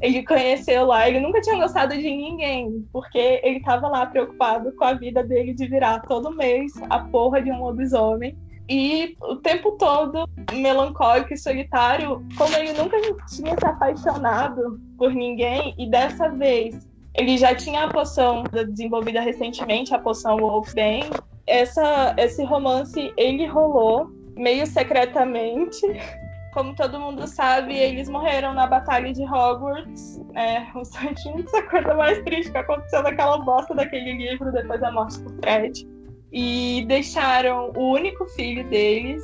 Ele 0.00 0.24
conheceu 0.24 0.86
lá, 0.86 1.08
ele 1.08 1.20
nunca 1.20 1.40
tinha 1.40 1.56
gostado 1.56 1.94
de 1.96 2.02
ninguém, 2.02 2.86
porque 2.92 3.40
ele 3.42 3.60
tava 3.60 3.88
lá 3.88 4.06
preocupado 4.06 4.72
com 4.72 4.84
a 4.84 4.94
vida 4.94 5.24
dele 5.24 5.52
de 5.52 5.66
virar 5.66 6.00
todo 6.02 6.34
mês 6.34 6.72
a 6.88 7.00
porra 7.00 7.42
de 7.42 7.50
um 7.50 7.60
lobisomem. 7.60 8.36
E 8.70 9.16
o 9.22 9.36
tempo 9.36 9.72
todo 9.72 10.28
melancólico 10.52 11.32
e 11.32 11.38
solitário, 11.38 12.22
como 12.36 12.54
ele 12.54 12.74
nunca 12.74 12.96
tinha 13.26 13.56
se 13.58 13.66
apaixonado 13.66 14.78
por 14.98 15.10
ninguém, 15.12 15.74
e 15.78 15.88
dessa 15.88 16.28
vez 16.28 16.86
ele 17.14 17.36
já 17.36 17.54
tinha 17.54 17.84
a 17.84 17.88
poção 17.88 18.44
desenvolvida 18.44 19.20
recentemente, 19.20 19.94
a 19.94 19.98
poção 19.98 20.36
Wolfbane. 20.36 21.10
Essa, 21.46 22.14
esse 22.18 22.44
romance 22.44 23.12
ele 23.16 23.46
rolou 23.46 24.10
meio 24.36 24.66
secretamente 24.66 25.80
como 26.58 26.74
todo 26.74 26.98
mundo 26.98 27.24
sabe, 27.28 27.78
eles 27.78 28.08
morreram 28.08 28.52
na 28.52 28.66
Batalha 28.66 29.12
de 29.12 29.22
Hogwarts. 29.22 30.20
É, 30.34 30.66
o 30.76 30.84
Santinho, 30.84 31.44
essa 31.46 31.62
coisa 31.62 31.94
mais 31.94 32.20
triste 32.24 32.50
que 32.50 32.58
aconteceu 32.58 33.00
naquela 33.04 33.38
bosta 33.38 33.76
daquele 33.76 34.14
livro 34.14 34.50
depois 34.50 34.80
da 34.80 34.90
morte 34.90 35.20
do 35.20 35.32
Fred. 35.40 35.86
E 36.32 36.84
deixaram 36.88 37.70
o 37.76 37.92
único 37.92 38.26
filho 38.30 38.68
deles. 38.68 39.22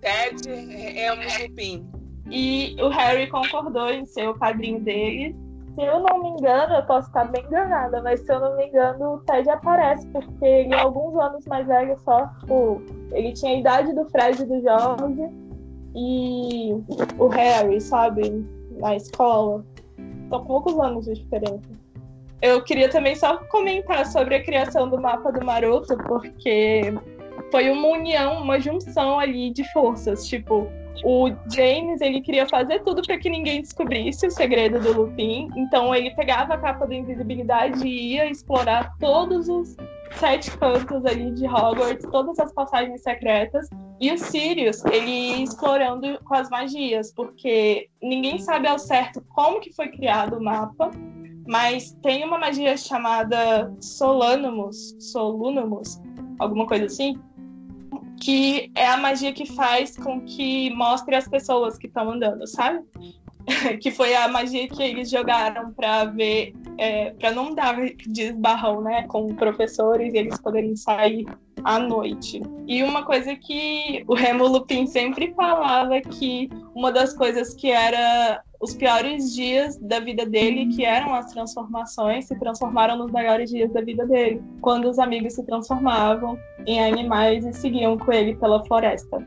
Ted 0.00 0.48
é 0.96 1.12
um 1.12 1.42
Lupin. 1.42 1.90
E 2.30 2.76
o 2.80 2.88
Harry 2.88 3.26
concordou 3.26 3.90
em 3.90 4.06
ser 4.06 4.28
o 4.28 4.38
padrinho 4.38 4.78
dele. 4.78 5.34
Se 5.74 5.82
eu 5.82 5.98
não 5.98 6.22
me 6.22 6.28
engano, 6.28 6.76
eu 6.76 6.86
posso 6.86 7.08
estar 7.08 7.24
bem 7.32 7.44
enganada, 7.46 8.00
mas 8.00 8.20
se 8.20 8.32
eu 8.32 8.38
não 8.38 8.56
me 8.56 8.68
engano, 8.68 9.14
o 9.14 9.18
Ted 9.20 9.50
aparece, 9.50 10.06
porque 10.06 10.44
ele 10.44 10.72
é 10.72 10.80
alguns 10.80 11.18
anos 11.18 11.44
mais 11.46 11.66
velho 11.66 11.98
só. 12.04 12.28
Tipo, 12.38 12.80
ele 13.10 13.32
tinha 13.32 13.56
a 13.56 13.58
idade 13.58 13.92
do 13.92 14.08
Fred 14.08 14.40
e 14.40 14.46
do 14.46 14.62
Jorge 14.62 15.49
e 15.94 16.72
o 17.18 17.28
Harry, 17.28 17.80
sabe, 17.80 18.44
na 18.78 18.96
escola. 18.96 19.64
São 20.28 20.44
poucos 20.44 20.78
anos 20.78 21.06
de 21.06 21.14
diferença. 21.14 21.80
Eu 22.42 22.62
queria 22.62 22.88
também 22.88 23.14
só 23.14 23.36
comentar 23.36 24.06
sobre 24.06 24.34
a 24.34 24.42
criação 24.42 24.88
do 24.88 24.98
mapa 25.00 25.30
do 25.30 25.44
Maroto, 25.44 25.96
porque 26.06 26.82
foi 27.50 27.70
uma 27.70 27.88
união, 27.88 28.42
uma 28.42 28.58
junção 28.58 29.18
ali 29.18 29.52
de 29.52 29.64
forças. 29.72 30.26
Tipo, 30.26 30.66
o 31.04 31.28
James 31.52 32.00
ele 32.00 32.20
queria 32.20 32.46
fazer 32.46 32.80
tudo 32.80 33.02
para 33.02 33.18
que 33.18 33.30
ninguém 33.30 33.60
descobrisse 33.60 34.26
o 34.26 34.30
segredo 34.30 34.80
do 34.80 34.92
Lupin. 34.92 35.48
Então 35.56 35.94
ele 35.94 36.10
pegava 36.12 36.54
a 36.54 36.58
capa 36.58 36.86
da 36.86 36.94
invisibilidade 36.94 37.86
e 37.86 38.14
ia 38.14 38.30
explorar 38.30 38.96
todos 38.98 39.48
os 39.48 39.76
sete 40.12 40.50
cantos 40.58 41.04
ali 41.06 41.30
de 41.32 41.46
Hogwarts, 41.46 42.06
todas 42.10 42.38
as 42.38 42.52
passagens 42.52 43.02
secretas. 43.02 43.68
E 44.00 44.12
o 44.12 44.18
Sirius, 44.18 44.84
ele 44.86 45.42
explorando 45.42 46.18
com 46.24 46.34
as 46.34 46.48
magias, 46.50 47.12
porque 47.12 47.88
ninguém 48.02 48.38
sabe 48.38 48.66
ao 48.66 48.78
certo 48.78 49.22
como 49.28 49.60
que 49.60 49.72
foi 49.74 49.88
criado 49.88 50.38
o 50.38 50.42
mapa, 50.42 50.90
mas 51.46 51.92
tem 52.02 52.24
uma 52.24 52.38
magia 52.38 52.76
chamada 52.76 53.72
Solanumus, 53.80 54.96
Solunumus, 54.98 56.00
alguma 56.38 56.66
coisa 56.66 56.86
assim, 56.86 57.18
que 58.20 58.70
é 58.74 58.86
a 58.86 58.96
magia 58.96 59.32
que 59.32 59.46
faz 59.46 59.96
com 59.96 60.20
que 60.20 60.70
mostre 60.74 61.16
as 61.16 61.26
pessoas 61.26 61.78
que 61.78 61.86
estão 61.86 62.10
andando, 62.10 62.46
sabe? 62.46 62.84
que 63.80 63.90
foi 63.90 64.14
a 64.14 64.28
magia 64.28 64.68
que 64.68 64.82
eles 64.82 65.10
jogaram 65.10 65.72
para 65.72 66.04
ver, 66.04 66.54
é, 66.78 67.10
para 67.12 67.32
não 67.32 67.54
dar 67.54 67.76
desbarrão, 68.06 68.82
né, 68.82 69.06
com 69.08 69.34
professores 69.34 70.12
e 70.12 70.18
eles 70.18 70.38
poderem 70.38 70.76
sair 70.76 71.26
à 71.64 71.78
noite. 71.78 72.42
E 72.66 72.82
uma 72.82 73.04
coisa 73.04 73.34
que 73.34 74.04
o 74.06 74.14
Remo 74.14 74.46
Lupin 74.46 74.86
sempre 74.86 75.32
falava 75.34 76.00
que 76.00 76.48
uma 76.74 76.92
das 76.92 77.14
coisas 77.14 77.54
que 77.54 77.70
era 77.70 78.42
os 78.60 78.74
piores 78.74 79.34
dias 79.34 79.78
da 79.78 80.00
vida 80.00 80.26
dele, 80.26 80.66
que 80.74 80.84
eram 80.84 81.14
as 81.14 81.32
transformações, 81.32 82.26
se 82.26 82.38
transformaram 82.38 82.98
nos 82.98 83.10
melhores 83.10 83.48
dias 83.48 83.72
da 83.72 83.80
vida 83.80 84.06
dele, 84.06 84.42
quando 84.60 84.88
os 84.88 84.98
amigos 84.98 85.34
se 85.34 85.42
transformavam 85.44 86.38
em 86.66 86.84
animais 86.84 87.46
e 87.46 87.54
seguiam 87.54 87.96
com 87.96 88.12
ele 88.12 88.36
pela 88.36 88.62
floresta. 88.66 89.26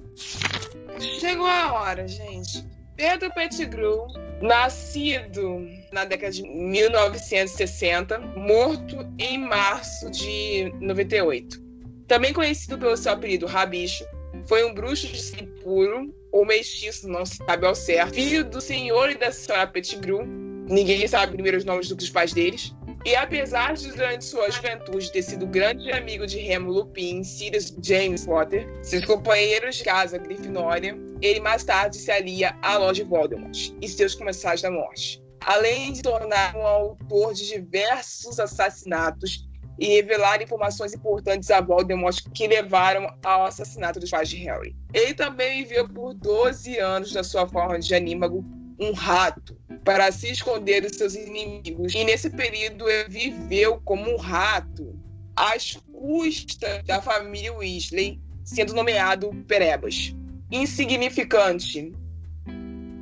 Chegou 1.00 1.48
a 1.48 1.74
hora, 1.74 2.08
gente. 2.08 2.64
Pedro 2.96 3.34
Pettigrew, 3.34 4.06
nascido 4.40 5.68
na 5.92 6.06
década 6.06 6.32
de 6.32 6.44
1960, 6.44 8.20
morto 8.38 8.98
em 9.18 9.40
março 9.40 10.12
de 10.12 10.72
98. 10.80 11.60
Também 12.08 12.32
conhecido 12.32 12.78
pelo 12.78 12.96
seu 12.96 13.14
apelido 13.14 13.48
Rabicho, 13.48 14.06
foi 14.46 14.64
um 14.66 14.74
bruxo 14.74 15.08
de 15.08 15.22
sangue 15.22 15.48
puro 15.64 16.14
ou 16.32 16.46
mestiço, 16.46 17.08
não 17.08 17.26
se 17.26 17.38
sabe 17.38 17.66
ao 17.66 17.76
certo, 17.76 18.16
filho 18.16 18.44
do 18.44 18.60
senhor 18.60 19.10
e 19.10 19.16
da 19.16 19.32
senhora 19.32 19.68
Pettigrew. 19.68 20.26
Ninguém 20.68 21.08
sabe 21.08 21.34
primeiro 21.34 21.58
os 21.58 21.66
nomes 21.66 21.90
dos 21.90 22.10
pais 22.10 22.34
deles. 22.34 22.74
E 23.06 23.16
apesar 23.16 23.74
de, 23.74 23.92
durante 23.92 24.24
sua 24.24 24.50
juventude, 24.50 25.12
ter 25.12 25.22
sido 25.22 25.46
grande 25.46 25.92
amigo 25.92 26.26
de 26.26 26.40
Remo 26.40 26.72
Lupin, 26.72 27.22
Sirius 27.22 27.76
James 27.84 28.26
Potter, 28.26 28.66
seus 28.82 29.04
companheiros 29.06 29.76
de 29.76 29.84
casa 29.84 30.18
Grifinória, 30.18 30.98
ele 31.22 31.42
mais 31.42 31.66
tarde 31.66 31.98
se 31.98 32.10
alia 32.10 32.56
à 32.62 32.78
loja 32.78 33.04
Voldemort 33.04 33.74
e 33.82 33.90
seus 33.90 34.16
comensais 34.16 34.62
da 34.62 34.72
morte. 34.72 35.22
Além 35.42 35.92
de 35.92 36.02
tornar 36.02 36.56
um 36.56 36.66
autor 36.66 37.34
de 37.34 37.46
diversos 37.46 38.40
assassinatos 38.40 39.46
e 39.80 39.88
revelar 39.88 40.42
informações 40.42 40.94
importantes 40.94 41.50
a 41.50 41.62
Voldemort 41.62 42.18
que 42.34 42.48
levaram 42.48 43.14
ao 43.24 43.46
assassinato 43.46 44.00
dos 44.00 44.10
pais 44.10 44.30
de 44.30 44.38
Harry. 44.38 44.76
Ele 44.94 45.14
também 45.14 45.64
viveu 45.64 45.88
por 45.88 46.14
12 46.14 46.78
anos 46.78 47.14
na 47.14 47.24
sua 47.24 47.48
forma 47.48 47.80
de 47.80 47.94
anímago 47.94 48.46
um 48.80 48.92
rato 48.92 49.58
para 49.84 50.12
se 50.12 50.32
esconder 50.32 50.82
dos 50.82 50.98
seus 50.98 51.16
inimigos. 51.16 51.94
E 51.94 52.04
nesse 52.04 52.30
período 52.30 52.90
ele 52.90 53.10
viveu 53.10 53.82
como 53.84 54.10
um 54.10 54.18
rato 54.18 54.96
às 55.36 55.78
custas 55.92 56.84
da 56.84 57.02
família 57.02 57.54
Weasley, 57.54 58.22
sendo 58.44 58.74
nomeado 58.74 59.32
Perebas. 59.48 60.14
Insignificante. 60.52 61.92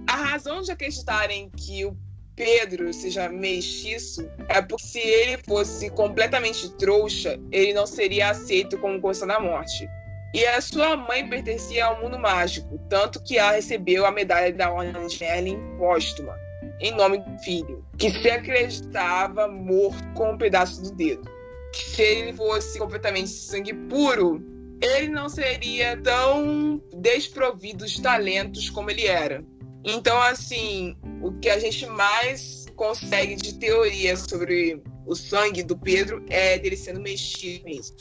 A 0.07 0.15
razão 0.15 0.61
de 0.61 0.71
acreditarem 0.71 1.49
que 1.49 1.85
o 1.85 1.97
Pedro 2.41 2.91
seja 2.91 3.29
mestiço 3.29 4.27
é 4.49 4.59
porque 4.63 4.83
se 4.83 4.99
ele 4.99 5.37
fosse 5.47 5.91
completamente 5.91 6.75
trouxa, 6.75 7.39
ele 7.51 7.71
não 7.71 7.85
seria 7.85 8.31
aceito 8.31 8.79
como 8.79 8.99
Coisa 8.99 9.27
da 9.27 9.39
Morte. 9.39 9.87
E 10.33 10.43
a 10.47 10.59
sua 10.59 10.97
mãe 10.97 11.29
pertencia 11.29 11.85
ao 11.85 12.01
mundo 12.01 12.17
mágico, 12.17 12.79
tanto 12.89 13.21
que 13.21 13.37
ela 13.37 13.51
recebeu 13.51 14.07
a 14.07 14.11
medalha 14.11 14.51
da 14.51 14.71
Ordem 14.71 15.05
de 15.05 15.19
Merlin 15.19 15.59
póstuma, 15.77 16.35
em 16.79 16.91
nome 16.95 17.19
do 17.19 17.37
filho, 17.43 17.85
que 17.99 18.09
se 18.09 18.31
acreditava 18.31 19.47
morto 19.47 20.03
com 20.15 20.31
um 20.31 20.37
pedaço 20.37 20.81
do 20.81 20.95
dedo. 20.95 21.29
Se 21.75 22.01
ele 22.01 22.33
fosse 22.33 22.79
completamente 22.79 23.29
sangue 23.29 23.75
puro, 23.87 24.43
ele 24.81 25.09
não 25.09 25.29
seria 25.29 25.95
tão 25.97 26.81
desprovido 26.91 27.85
de 27.85 28.01
talentos 28.01 28.67
como 28.67 28.89
ele 28.89 29.05
era. 29.05 29.45
Então, 29.83 30.21
assim, 30.21 30.95
o 31.21 31.31
que 31.33 31.49
a 31.49 31.59
gente 31.59 31.85
mais 31.87 32.65
consegue 32.75 33.35
de 33.35 33.55
teoria 33.55 34.15
sobre 34.15 34.81
o 35.05 35.15
sangue 35.15 35.63
do 35.63 35.77
Pedro 35.77 36.23
é 36.29 36.57
dele 36.57 36.77
sendo 36.77 37.01
mexido 37.01 37.65
mesmo. 37.65 37.95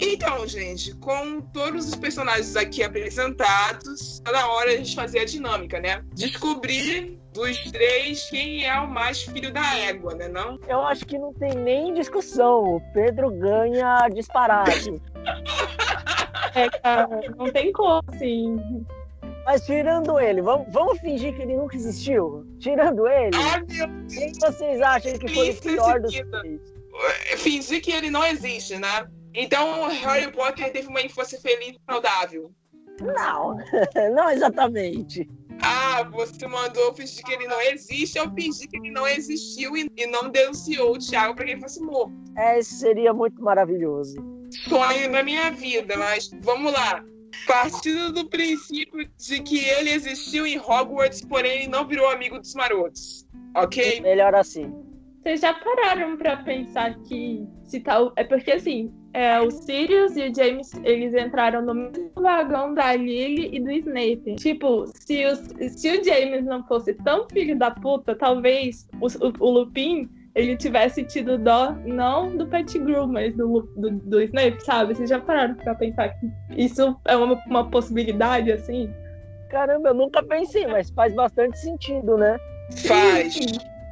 Então, 0.00 0.46
gente, 0.46 0.94
com 0.96 1.40
todos 1.40 1.88
os 1.88 1.94
personagens 1.94 2.56
aqui 2.56 2.82
apresentados, 2.82 4.20
tá 4.20 4.32
na 4.32 4.48
hora 4.48 4.70
a 4.72 4.76
gente 4.76 4.94
fazer 4.94 5.20
a 5.20 5.24
dinâmica, 5.24 5.80
né? 5.80 6.02
Descobrir 6.14 7.20
dos 7.32 7.58
três 7.70 8.28
quem 8.30 8.64
é 8.64 8.80
o 8.80 8.88
mais 8.88 9.22
filho 9.22 9.52
da 9.52 9.76
égua, 9.78 10.14
né? 10.14 10.28
Não? 10.28 10.58
Eu 10.66 10.80
acho 10.80 11.04
que 11.04 11.18
não 11.18 11.32
tem 11.32 11.54
nem 11.54 11.94
discussão. 11.94 12.76
O 12.76 12.80
Pedro 12.92 13.30
ganha 13.30 14.08
disparado. 14.08 14.70
é, 16.54 16.68
cara, 16.80 17.20
não 17.36 17.52
tem 17.52 17.72
como, 17.72 18.02
assim. 18.08 18.58
Mas 19.44 19.64
tirando 19.64 20.18
ele, 20.18 20.42
vamos, 20.42 20.72
vamos 20.72 20.98
fingir 21.00 21.34
que 21.34 21.42
ele 21.42 21.56
nunca 21.56 21.76
existiu? 21.76 22.46
Tirando 22.58 23.06
ele, 23.08 23.36
Ah, 23.36 23.58
meu 23.58 23.88
quem 24.08 24.32
vocês 24.40 24.80
acham 24.80 25.12
que 25.18 25.28
foi 25.28 25.50
o 25.50 25.60
pior 25.60 26.00
dos 26.00 26.12
três? 26.12 26.60
Fingir 27.38 27.82
que 27.82 27.90
ele 27.90 28.10
não 28.10 28.24
existe, 28.24 28.76
né? 28.76 29.06
Então, 29.32 29.88
Harry 29.88 30.30
Potter 30.32 30.72
teve 30.72 30.88
uma 30.88 31.00
infância 31.00 31.40
feliz 31.40 31.76
e 31.76 31.80
saudável. 31.90 32.50
Não, 33.00 33.56
não 34.14 34.30
exatamente. 34.30 35.28
Ah, 35.62 36.02
você 36.04 36.46
mandou 36.46 36.94
fingir 36.94 37.24
que 37.24 37.32
ele 37.32 37.46
não 37.46 37.60
existe, 37.60 38.18
eu 38.18 38.30
fingi 38.34 38.66
que 38.66 38.76
ele 38.76 38.90
não 38.90 39.06
existiu 39.06 39.76
e, 39.76 39.86
e 39.96 40.06
não 40.06 40.30
denunciou 40.30 40.94
o 40.94 40.98
Thiago 40.98 41.34
para 41.34 41.44
que 41.44 41.52
ele 41.52 41.60
fosse 41.60 41.80
morto. 41.80 42.12
É, 42.36 42.58
isso 42.58 42.74
seria 42.74 43.12
muito 43.12 43.40
maravilhoso. 43.42 44.16
Sonho 44.68 45.12
da 45.12 45.22
minha 45.22 45.50
vida, 45.50 45.96
mas 45.96 46.30
vamos 46.40 46.72
lá. 46.72 47.04
Partindo 47.46 48.12
do 48.12 48.28
princípio 48.28 49.08
de 49.18 49.42
que 49.42 49.58
ele 49.58 49.90
existiu 49.90 50.46
em 50.46 50.58
Hogwarts, 50.58 51.22
porém 51.22 51.60
ele 51.60 51.68
não 51.68 51.86
virou 51.86 52.08
amigo 52.08 52.38
dos 52.38 52.54
marotos. 52.54 53.26
Ok? 53.54 54.00
Melhor 54.00 54.34
assim. 54.34 54.72
Vocês 55.22 55.40
já 55.40 55.52
pararam 55.52 56.16
pra 56.16 56.38
pensar 56.38 56.98
que 57.00 57.46
se 57.64 57.80
tal. 57.80 58.12
É 58.16 58.24
porque 58.24 58.52
assim, 58.52 58.92
é, 59.12 59.40
o 59.40 59.50
Sirius 59.50 60.16
e 60.16 60.28
o 60.28 60.34
James, 60.34 60.72
eles 60.84 61.14
entraram 61.14 61.62
no 61.62 61.74
mesmo 61.74 62.10
vagão 62.14 62.74
da 62.74 62.94
Lily 62.94 63.50
e 63.52 63.60
do 63.60 63.70
Snape. 63.70 64.36
Tipo, 64.36 64.86
se, 64.86 65.26
os, 65.26 65.38
se 65.72 65.90
o 65.90 66.04
James 66.04 66.44
não 66.44 66.66
fosse 66.66 66.94
tão 66.94 67.26
filho 67.30 67.58
da 67.58 67.70
puta, 67.70 68.14
talvez 68.14 68.88
o, 69.00 69.06
o, 69.06 69.32
o 69.40 69.50
Lupin 69.50 70.08
ele 70.40 70.56
tivesse 70.56 71.04
tido 71.04 71.38
dó 71.38 71.74
não 71.84 72.36
do 72.36 72.46
Pettigrew, 72.46 73.06
mas 73.06 73.34
do, 73.36 73.62
do, 73.76 73.90
do 73.90 74.20
Snape, 74.22 74.62
sabe? 74.64 74.94
Vocês 74.94 75.10
já 75.10 75.20
pararam 75.20 75.54
pra 75.54 75.74
pensar 75.74 76.08
que 76.08 76.30
isso 76.56 76.96
é 77.06 77.16
uma, 77.16 77.40
uma 77.46 77.70
possibilidade, 77.70 78.52
assim? 78.52 78.92
Caramba, 79.48 79.88
eu 79.90 79.94
nunca 79.94 80.22
pensei, 80.22 80.66
mas 80.66 80.90
faz 80.90 81.14
bastante 81.14 81.58
sentido, 81.58 82.16
né? 82.16 82.38
Faz. 82.86 83.34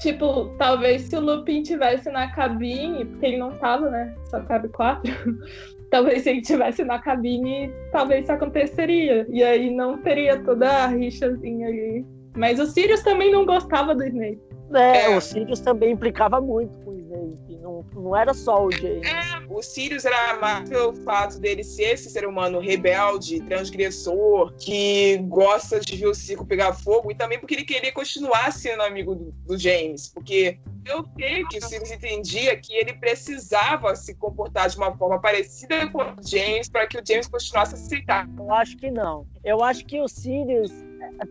Tipo, 0.01 0.55
talvez 0.59 1.03
se 1.03 1.17
o 1.17 1.21
Lupin 1.21 1.63
tivesse 1.63 2.09
na 2.11 2.31
cabine, 2.33 3.05
porque 3.05 3.27
ele 3.27 3.39
não 3.39 3.51
tava, 3.59 3.91
né? 3.91 4.15
Só 4.27 4.41
cabe 4.43 4.69
quatro. 4.69 5.13
talvez 5.91 6.23
se 6.23 6.31
ele 6.31 6.43
tivesse 6.43 6.85
na 6.85 7.01
cabine, 7.01 7.73
talvez 7.91 8.23
isso 8.23 8.33
aconteceria. 8.33 9.27
E 9.29 9.43
aí 9.43 9.75
não 9.75 9.99
teria 9.99 10.41
toda 10.45 10.69
a 10.69 10.87
rixazinha 10.87 11.67
ali. 11.67 12.07
Mas 12.37 12.61
o 12.61 12.67
Sirius 12.67 13.03
também 13.03 13.33
não 13.33 13.45
gostava 13.45 13.95
do 13.95 14.05
Snape. 14.05 14.48
É, 14.75 15.13
é. 15.13 15.17
o 15.17 15.21
Sirius 15.21 15.61
também 15.61 15.93
implicava 15.93 16.41
muito 16.41 16.79
com 16.85 16.91
o 16.91 16.99
Snape. 16.99 17.59
Não, 17.63 17.85
não 17.95 18.17
era 18.17 18.35
só 18.35 18.65
o 18.65 18.71
James. 18.71 19.07
É, 19.07 19.47
o 19.49 19.63
Sirius 19.63 20.05
era 20.05 20.39
mais 20.39 20.69
pelo 20.69 20.95
fato 20.95 21.39
dele 21.39 21.65
ser 21.65 21.95
esse 21.95 22.11
ser 22.11 22.27
humano 22.27 22.61
rebelde, 22.61 23.41
transgressor, 23.43 24.53
que 24.59 25.19
gosta 25.29 25.81
de 25.81 25.97
ver 25.97 26.07
o 26.07 26.15
circo 26.15 26.45
pegar 26.45 26.73
fogo, 26.75 27.11
e 27.11 27.15
também 27.15 27.39
porque 27.39 27.55
ele 27.55 27.65
queria 27.65 27.93
continuar 27.93 28.53
sendo 28.53 28.83
amigo 28.83 29.15
do, 29.15 29.33
do 29.33 29.59
James. 29.59 30.09
Porque 30.09 30.59
eu 30.85 31.05
creio 31.17 31.47
que 31.49 31.59
o 31.59 31.63
Sirius 31.63 31.91
entendia 31.91 32.57
que 32.57 32.75
ele 32.75 32.93
precisava 32.95 33.95
se 33.95 34.15
comportar 34.15 34.69
de 34.69 34.77
uma 34.77 34.97
forma 34.97 35.21
parecida 35.21 35.89
com 35.91 36.03
o 36.03 36.15
James 36.23 36.69
para 36.69 36.87
que 36.87 36.99
o 36.99 37.03
James 37.07 37.27
continuasse 37.27 37.75
a 37.75 37.79
aceitar. 37.79 38.29
Eu 38.37 38.53
acho 38.53 38.77
que 38.77 38.91
não. 38.91 39.27
Eu 39.45 39.63
acho 39.63 39.85
que 39.85 40.01
o 40.01 40.09
Sirius 40.09 40.73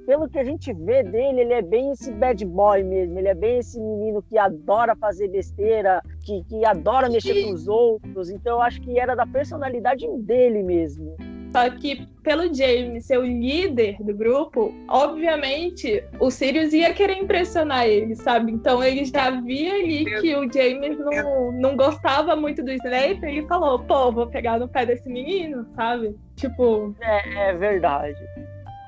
pelo 0.05 0.29
que 0.29 0.39
a 0.39 0.43
gente 0.43 0.73
vê 0.73 1.03
dele, 1.03 1.41
ele 1.41 1.53
é 1.53 1.61
bem 1.61 1.91
esse 1.91 2.11
bad 2.11 2.43
boy 2.45 2.83
mesmo. 2.83 3.17
Ele 3.17 3.27
é 3.27 3.35
bem 3.35 3.59
esse 3.59 3.79
menino 3.79 4.21
que 4.21 4.37
adora 4.37 4.95
fazer 4.95 5.27
besteira, 5.29 6.01
que, 6.23 6.43
que 6.43 6.65
adora 6.65 7.09
mexer 7.09 7.43
com 7.43 7.51
os 7.51 7.67
outros. 7.67 8.29
Então 8.29 8.57
eu 8.57 8.61
acho 8.61 8.81
que 8.81 8.99
era 8.99 9.15
da 9.15 9.25
personalidade 9.25 10.07
dele 10.19 10.63
mesmo. 10.63 11.15
Só 11.51 11.69
que 11.69 12.05
pelo 12.23 12.53
James 12.53 13.05
ser 13.05 13.17
o 13.17 13.23
líder 13.23 13.95
do 14.03 14.13
grupo, 14.13 14.73
obviamente 14.89 16.03
o 16.19 16.29
Sirius 16.29 16.73
ia 16.73 16.93
querer 16.93 17.17
impressionar 17.17 17.87
ele, 17.87 18.15
sabe? 18.15 18.51
Então 18.51 18.83
ele 18.83 19.05
já 19.05 19.31
via 19.31 19.73
ali 19.73 20.05
que 20.19 20.35
o 20.35 20.51
James 20.51 20.99
não, 20.99 21.51
não 21.53 21.77
gostava 21.77 22.35
muito 22.35 22.63
do 22.63 22.71
Snape, 22.71 23.25
e 23.25 23.37
ele 23.37 23.47
falou, 23.47 23.79
pô, 23.79 24.11
vou 24.11 24.27
pegar 24.27 24.59
no 24.59 24.67
pé 24.67 24.85
desse 24.85 25.09
menino, 25.09 25.65
sabe? 25.75 26.15
Tipo. 26.35 26.93
É, 27.01 27.49
é 27.49 27.53
verdade. 27.53 28.19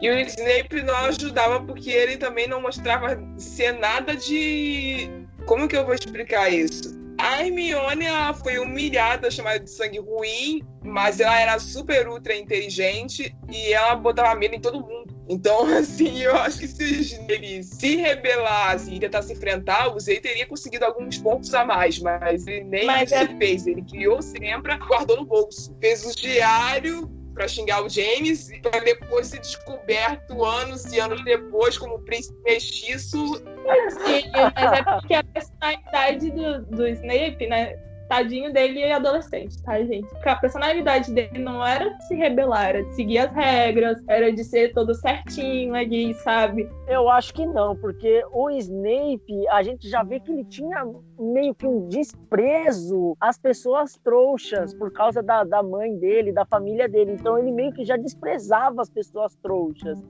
E 0.01 0.09
o 0.09 0.17
Snape 0.19 0.81
não 0.81 0.95
ajudava 0.95 1.61
porque 1.61 1.89
ele 1.89 2.17
também 2.17 2.47
não 2.47 2.61
mostrava 2.61 3.21
ser 3.37 3.73
nada 3.73 4.15
de. 4.15 5.09
Como 5.45 5.67
que 5.67 5.75
eu 5.75 5.85
vou 5.85 5.93
explicar 5.93 6.49
isso? 6.49 6.97
A 7.17 7.43
Hermione 7.45 8.05
foi 8.41 8.59
humilhada, 8.59 9.29
chamada 9.29 9.59
de 9.59 9.69
sangue 9.69 9.99
ruim, 9.99 10.63
mas 10.81 11.19
ela 11.19 11.37
era 11.37 11.59
super 11.59 12.07
ultra 12.07 12.33
inteligente 12.33 13.35
e 13.51 13.73
ela 13.73 13.95
botava 13.95 14.39
medo 14.39 14.55
em 14.55 14.61
todo 14.61 14.79
mundo. 14.79 15.13
Então, 15.27 15.65
assim, 15.77 16.21
eu 16.21 16.35
acho 16.37 16.59
que 16.59 16.67
se 16.67 17.19
ele 17.27 17.61
se 17.61 17.97
rebelasse 17.97 18.93
e 18.93 18.99
tentasse 18.99 19.33
enfrentar, 19.33 19.93
o 19.93 19.99
Zay 19.99 20.21
teria 20.21 20.47
conseguido 20.47 20.85
alguns 20.85 21.17
pontos 21.17 21.53
a 21.53 21.65
mais, 21.65 21.99
mas 21.99 22.47
ele 22.47 22.63
nem 22.63 22.85
mas 22.85 23.11
é... 23.11 23.27
fez. 23.37 23.67
Ele 23.67 23.81
criou 23.81 24.21
sempre, 24.21 24.77
guardou 24.77 25.17
no 25.17 25.25
bolso. 25.25 25.75
Fez 25.81 26.05
o 26.05 26.15
diário 26.15 27.18
para 27.39 27.47
xingar 27.47 27.81
o 27.81 27.87
James, 27.87 28.51
para 28.61 28.81
depois 28.81 29.27
ser 29.27 29.39
descoberto 29.39 30.43
anos 30.43 30.83
e 30.91 30.99
anos 30.99 31.23
depois 31.23 31.77
como 31.77 31.97
príncipe 31.99 32.37
mestiço. 32.43 33.37
Sim, 33.37 34.29
mas 34.53 34.73
é 34.73 34.83
porque 34.83 35.13
a 35.13 35.23
personalidade 35.23 36.31
do, 36.31 36.65
do 36.65 36.85
Snape, 36.85 37.47
né? 37.47 37.77
Tadinho 38.09 38.51
dele 38.51 38.81
é 38.81 38.93
adolescente, 38.93 39.61
tá, 39.61 39.77
gente? 39.83 40.07
Porque 40.09 40.29
a 40.29 40.35
personalidade 40.35 41.13
dele 41.13 41.37
não 41.37 41.63
era 41.63 41.93
de 41.93 42.07
se 42.07 42.15
rebelar, 42.15 42.69
era 42.69 42.83
de 42.83 42.95
seguir 42.95 43.19
as 43.19 43.31
regras, 43.31 44.01
era 44.07 44.33
de 44.33 44.43
ser 44.43 44.73
todo 44.73 44.95
certinho 44.95 45.75
ali, 45.75 46.15
sabe? 46.15 46.67
Eu 46.87 47.07
acho 47.07 47.31
que 47.31 47.45
não, 47.45 47.75
porque 47.75 48.25
o 48.31 48.49
Snape, 48.49 49.47
a 49.51 49.61
gente 49.61 49.87
já 49.87 50.01
vê 50.01 50.19
que 50.19 50.31
ele 50.31 50.43
tinha 50.43 50.83
meio 51.19 51.53
que 51.53 51.67
um 51.67 51.87
desprezo 51.87 53.15
às 53.21 53.37
pessoas 53.37 53.95
trouxas 54.03 54.73
por 54.73 54.91
causa 54.91 55.21
da, 55.21 55.43
da 55.43 55.61
mãe 55.61 55.95
dele, 55.95 56.33
da 56.33 56.45
família 56.45 56.89
dele. 56.89 57.11
Então 57.11 57.37
ele 57.37 57.51
meio 57.51 57.71
que 57.71 57.85
já 57.85 57.95
desprezava 57.95 58.81
as 58.81 58.89
pessoas 58.89 59.35
trouxas. 59.35 60.01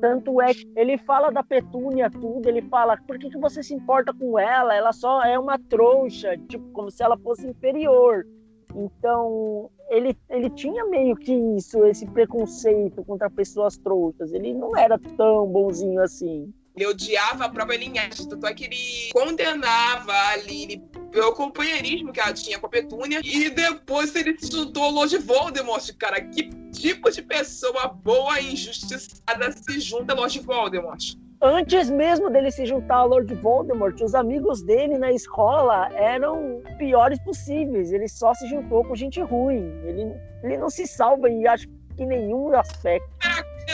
Tanto 0.00 0.40
é 0.40 0.54
que 0.54 0.70
ele 0.76 0.96
fala 0.98 1.30
da 1.30 1.42
Petúnia 1.42 2.10
tudo, 2.10 2.48
ele 2.48 2.62
fala, 2.62 2.96
por 2.96 3.18
que, 3.18 3.30
que 3.30 3.38
você 3.38 3.62
se 3.62 3.74
importa 3.74 4.12
com 4.12 4.38
ela? 4.38 4.74
Ela 4.74 4.92
só 4.92 5.22
é 5.24 5.38
uma 5.38 5.58
trouxa, 5.58 6.36
tipo, 6.48 6.64
como 6.72 6.90
se 6.90 7.02
ela 7.02 7.16
fosse 7.18 7.46
inferior. 7.46 8.26
Então, 8.74 9.70
ele, 9.88 10.16
ele 10.28 10.50
tinha 10.50 10.84
meio 10.84 11.16
que 11.16 11.32
isso, 11.32 11.84
esse 11.84 12.06
preconceito 12.06 13.04
contra 13.04 13.30
pessoas 13.30 13.76
trouxas. 13.78 14.32
Ele 14.32 14.52
não 14.54 14.76
era 14.76 14.98
tão 15.16 15.46
bonzinho 15.46 16.00
assim. 16.02 16.52
Ele 16.78 16.86
odiava 16.86 17.46
a 17.46 17.48
própria 17.48 17.76
linhagem, 17.76 18.28
tanto 18.28 18.46
é 18.46 18.54
que 18.54 18.66
ele 18.66 19.10
condenava 19.12 20.12
a 20.12 20.36
Lily 20.36 20.80
pelo 21.10 21.32
companheirismo 21.32 22.12
que 22.12 22.20
ela 22.20 22.32
tinha 22.32 22.56
com 22.56 22.66
a 22.66 22.68
Petúnia. 22.68 23.20
E 23.24 23.50
depois 23.50 24.14
ele 24.14 24.38
se 24.38 24.48
juntou 24.48 24.84
ao 24.84 24.90
Lord 24.92 25.18
Voldemort, 25.18 25.92
cara. 25.98 26.20
Que 26.20 26.48
tipo 26.70 27.10
de 27.10 27.20
pessoa 27.20 27.88
boa 27.88 28.38
e 28.38 28.52
injustiçada 28.52 29.50
se 29.50 29.80
junta 29.80 30.12
a 30.12 30.16
Lord 30.16 30.38
Voldemort? 30.38 31.16
Antes 31.42 31.90
mesmo 31.90 32.30
dele 32.30 32.52
se 32.52 32.64
juntar 32.64 32.98
ao 32.98 33.08
Lord 33.08 33.34
Voldemort, 33.34 34.00
os 34.00 34.14
amigos 34.14 34.62
dele 34.62 34.98
na 34.98 35.10
escola 35.10 35.88
eram 35.94 36.62
piores 36.78 37.18
possíveis. 37.24 37.90
Ele 37.90 38.06
só 38.06 38.32
se 38.34 38.46
juntou 38.48 38.84
com 38.84 38.94
gente 38.94 39.20
ruim. 39.20 39.68
Ele, 39.84 40.12
ele 40.44 40.56
não 40.56 40.70
se 40.70 40.86
salva 40.86 41.28
em 41.28 41.44
acho 41.44 41.66
que 41.96 42.06
nenhum 42.06 42.54
aspecto. 42.54 43.08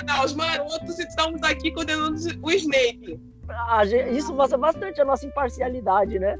Para 0.03 0.25
os 0.25 0.35
marotos 0.35 0.99
estamos 0.99 1.43
aqui 1.43 1.71
condenando 1.71 2.17
o 2.43 2.51
Snape. 2.51 3.21
Ah, 3.49 3.85
isso 3.85 4.35
mostra 4.35 4.59
bastante 4.59 5.01
a 5.01 5.05
nossa 5.05 5.27
imparcialidade, 5.27 6.19
né? 6.19 6.37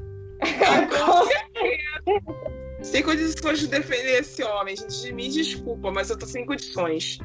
sem 2.81 3.01
condições 3.03 3.59
de 3.59 3.67
defender 3.67 4.19
esse 4.19 4.43
homem, 4.43 4.75
gente. 4.75 5.13
Me 5.13 5.29
desculpa, 5.29 5.91
mas 5.91 6.09
eu 6.09 6.17
tô 6.17 6.25
sem 6.25 6.45
condições. 6.45 7.19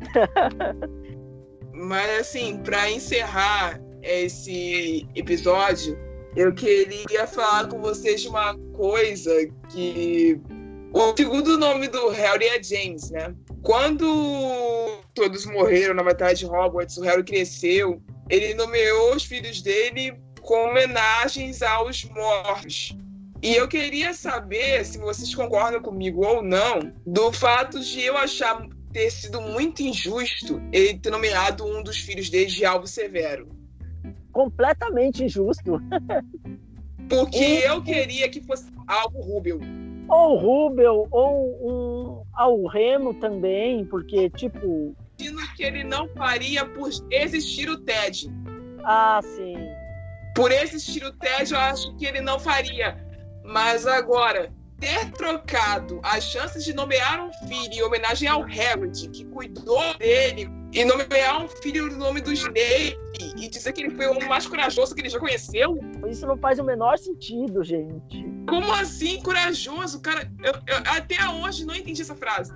mas 1.72 2.20
assim, 2.20 2.58
para 2.62 2.90
encerrar 2.90 3.80
esse 4.02 5.06
episódio, 5.14 5.98
eu 6.36 6.54
queria 6.54 7.26
falar 7.26 7.68
com 7.68 7.80
vocês 7.80 8.22
de 8.22 8.28
uma 8.28 8.56
coisa 8.72 9.32
que 9.70 10.40
o 10.92 11.16
segundo 11.16 11.58
nome 11.58 11.88
do 11.88 12.08
Harry 12.08 12.46
é 12.46 12.62
James, 12.62 13.10
né? 13.10 13.34
Quando 13.62 15.02
todos 15.14 15.44
morreram 15.46 15.94
na 15.94 16.02
batalha 16.02 16.34
de 16.34 16.46
Hogwarts, 16.46 16.96
o 16.96 17.02
Harry 17.02 17.22
cresceu 17.22 18.02
ele 18.30 18.54
nomeou 18.54 19.16
os 19.16 19.24
filhos 19.24 19.60
dele 19.60 20.16
com 20.40 20.68
homenagens 20.68 21.62
aos 21.62 22.04
mortos. 22.04 22.96
E 23.42 23.54
eu 23.54 23.66
queria 23.66 24.14
saber 24.14 24.84
se 24.84 24.98
vocês 24.98 25.34
concordam 25.34 25.82
comigo 25.82 26.24
ou 26.24 26.40
não 26.40 26.92
do 27.04 27.32
fato 27.32 27.80
de 27.80 28.02
eu 28.02 28.16
achar 28.16 28.66
ter 28.92 29.10
sido 29.10 29.40
muito 29.40 29.82
injusto 29.82 30.62
ele 30.72 30.98
ter 30.98 31.10
nomeado 31.10 31.64
um 31.64 31.82
dos 31.82 31.98
filhos 31.98 32.30
dele 32.30 32.46
de 32.46 32.64
Alvo 32.64 32.86
Severo. 32.86 33.48
Completamente 34.30 35.24
injusto. 35.24 35.80
Porque 37.08 37.62
eu 37.66 37.82
queria 37.82 38.28
que 38.28 38.40
fosse 38.42 38.70
Alvo 38.86 39.20
Rubel. 39.20 39.58
Ou 40.10 40.36
Rubel, 40.36 41.06
ou 41.10 41.58
um 41.62 42.22
ao 42.34 42.66
Remo 42.66 43.14
também, 43.14 43.84
porque, 43.84 44.28
tipo. 44.30 44.94
Que 45.56 45.62
ele 45.62 45.84
não 45.84 46.08
faria 46.08 46.64
por 46.64 46.88
existir 47.10 47.68
o 47.68 47.78
TED. 47.78 48.32
Ah, 48.82 49.20
sim. 49.22 49.56
Por 50.34 50.50
existir 50.50 51.04
o 51.04 51.12
TED, 51.12 51.52
eu 51.52 51.58
acho 51.58 51.94
que 51.96 52.06
ele 52.06 52.20
não 52.20 52.38
faria. 52.38 52.96
Mas 53.44 53.86
agora, 53.86 54.50
ter 54.80 55.10
trocado 55.12 56.00
as 56.02 56.24
chances 56.24 56.64
de 56.64 56.72
nomear 56.72 57.22
um 57.22 57.32
filho 57.46 57.72
em 57.72 57.82
homenagem 57.82 58.26
ao 58.26 58.42
Harold, 58.42 59.08
que 59.10 59.24
cuidou 59.26 59.94
dele, 59.98 60.50
e 60.72 60.84
nomear 60.84 61.44
um 61.44 61.48
filho 61.48 61.86
no 61.88 61.98
nome 61.98 62.20
do 62.20 62.32
Snape, 62.32 62.98
e 63.36 63.48
dizer 63.48 63.72
que 63.72 63.82
ele 63.82 63.94
foi 63.94 64.06
o 64.06 64.28
mais 64.28 64.46
corajoso 64.46 64.94
que 64.94 65.02
ele 65.02 65.10
já 65.10 65.20
conheceu. 65.20 65.78
Isso 66.08 66.26
não 66.26 66.36
faz 66.38 66.58
o 66.58 66.64
menor 66.64 66.98
sentido, 66.98 67.62
gente. 67.62 68.24
Como 68.48 68.72
assim, 68.72 69.22
corajoso? 69.22 70.00
Cara, 70.00 70.30
eu, 70.42 70.54
eu 70.66 70.76
até 70.86 71.16
hoje 71.28 71.66
não 71.66 71.74
entendi 71.74 72.00
essa 72.00 72.16
frase. 72.16 72.52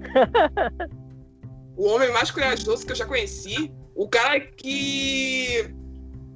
o 1.76 1.86
homem 1.86 2.12
mais 2.12 2.30
corajoso 2.30 2.84
que 2.84 2.92
eu 2.92 2.96
já 2.96 3.06
conheci. 3.06 3.72
O 3.94 4.08
cara 4.08 4.40
que. 4.40 5.72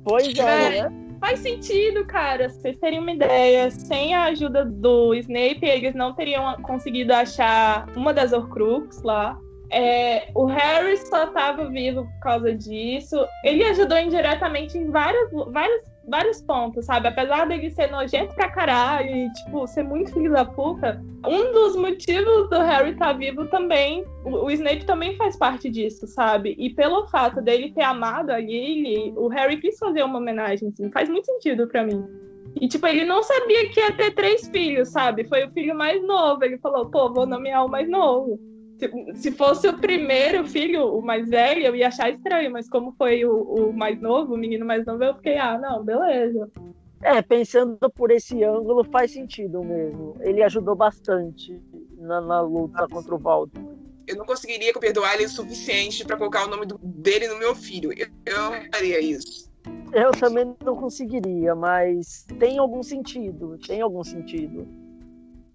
Pois 0.04 0.38
é, 0.38 0.88
né? 0.88 1.05
Faz 1.20 1.40
sentido, 1.40 2.04
cara. 2.06 2.48
Vocês 2.48 2.76
teriam 2.78 3.02
uma 3.02 3.12
ideia. 3.12 3.70
Sem 3.70 4.14
a 4.14 4.24
ajuda 4.24 4.64
do 4.64 5.14
Snape, 5.14 5.64
eles 5.64 5.94
não 5.94 6.12
teriam 6.14 6.54
conseguido 6.62 7.12
achar 7.12 7.88
uma 7.96 8.12
das 8.12 8.32
Horcrux 8.32 9.02
lá. 9.02 9.38
É, 9.70 10.28
o 10.34 10.44
Harry 10.44 10.96
só 10.96 11.24
estava 11.24 11.68
vivo 11.68 12.04
por 12.04 12.20
causa 12.20 12.54
disso. 12.54 13.16
Ele 13.44 13.64
ajudou 13.64 13.98
indiretamente 13.98 14.78
em 14.78 14.90
vários, 14.90 15.30
vários, 15.52 15.82
vários 16.06 16.40
pontos, 16.42 16.86
sabe? 16.86 17.08
Apesar 17.08 17.46
dele 17.46 17.70
ser 17.70 17.90
nojento 17.90 18.34
pra 18.34 18.50
caralho 18.50 19.08
e, 19.08 19.32
tipo, 19.32 19.66
ser 19.66 19.82
muito 19.82 20.12
filho 20.12 20.32
da 20.32 20.44
puta, 20.44 21.02
um 21.26 21.52
dos 21.52 21.76
motivos 21.76 22.48
do 22.48 22.58
Harry 22.58 22.92
estar 22.92 23.06
tá 23.06 23.12
vivo 23.12 23.46
também, 23.46 24.04
o, 24.24 24.50
Snape 24.50 24.84
também 24.84 25.16
faz 25.16 25.36
parte 25.36 25.68
disso, 25.68 26.06
sabe? 26.06 26.54
E 26.58 26.70
pelo 26.70 27.06
fato 27.08 27.40
dele 27.40 27.72
ter 27.72 27.82
amado 27.82 28.30
a 28.30 28.38
Lily, 28.38 29.12
o 29.16 29.28
Harry 29.28 29.58
quis 29.58 29.78
fazer 29.78 30.02
uma 30.02 30.18
homenagem, 30.18 30.68
assim, 30.68 30.90
faz 30.90 31.08
muito 31.08 31.26
sentido 31.26 31.66
para 31.66 31.84
mim. 31.84 32.06
E, 32.60 32.68
tipo, 32.68 32.86
ele 32.86 33.04
não 33.04 33.22
sabia 33.22 33.68
que 33.68 33.80
ia 33.80 33.92
ter 33.92 34.14
três 34.14 34.48
filhos, 34.48 34.88
sabe? 34.88 35.24
Foi 35.24 35.44
o 35.44 35.50
filho 35.50 35.74
mais 35.74 36.02
novo. 36.02 36.42
Ele 36.42 36.56
falou, 36.56 36.86
pô, 36.86 37.12
vou 37.12 37.26
nomear 37.26 37.66
o 37.66 37.68
mais 37.68 37.86
novo. 37.86 38.40
Se, 39.14 39.32
fosse 39.32 39.68
o 39.68 39.78
primeiro 39.78 40.46
filho, 40.46 40.96
o 40.96 41.02
mais 41.02 41.28
velho, 41.28 41.62
eu 41.64 41.76
ia 41.76 41.88
achar 41.88 42.10
estranho, 42.10 42.50
mas 42.50 42.68
como 42.68 42.92
foi 42.92 43.24
o, 43.24 43.40
o 43.40 43.72
mais 43.72 44.00
novo, 44.00 44.34
o 44.34 44.36
menino 44.36 44.66
mais 44.66 44.84
novo, 44.84 45.02
eu 45.02 45.14
fiquei, 45.14 45.38
ah, 45.38 45.58
não, 45.58 45.82
beleza. 45.82 46.50
É, 47.02 47.20
pensando 47.22 47.90
por 47.90 48.10
esse 48.10 48.42
ângulo, 48.42 48.84
faz 48.84 49.12
sentido 49.12 49.62
mesmo. 49.62 50.16
Ele 50.20 50.42
ajudou 50.42 50.74
bastante 50.74 51.60
na, 51.98 52.20
na 52.20 52.40
luta 52.40 52.86
contra 52.88 53.14
o 53.14 53.18
Valdo. 53.18 53.76
Eu 54.06 54.16
não 54.16 54.24
conseguiria 54.24 54.72
perdoar 54.72 55.14
ele 55.14 55.24
o 55.24 55.28
suficiente 55.28 56.04
para 56.04 56.16
colocar 56.16 56.46
o 56.46 56.48
nome 56.48 56.66
do, 56.66 56.78
dele 56.78 57.28
no 57.28 57.38
meu 57.38 57.54
filho. 57.54 57.92
Eu, 57.92 58.08
eu 58.24 58.36
não 58.38 58.52
faria 58.72 59.00
isso. 59.00 59.50
Eu 59.92 60.10
também 60.12 60.54
não 60.64 60.76
conseguiria, 60.76 61.54
mas 61.54 62.24
tem 62.38 62.58
algum 62.58 62.82
sentido. 62.82 63.58
Tem 63.66 63.80
algum 63.80 64.04
sentido. 64.04 64.66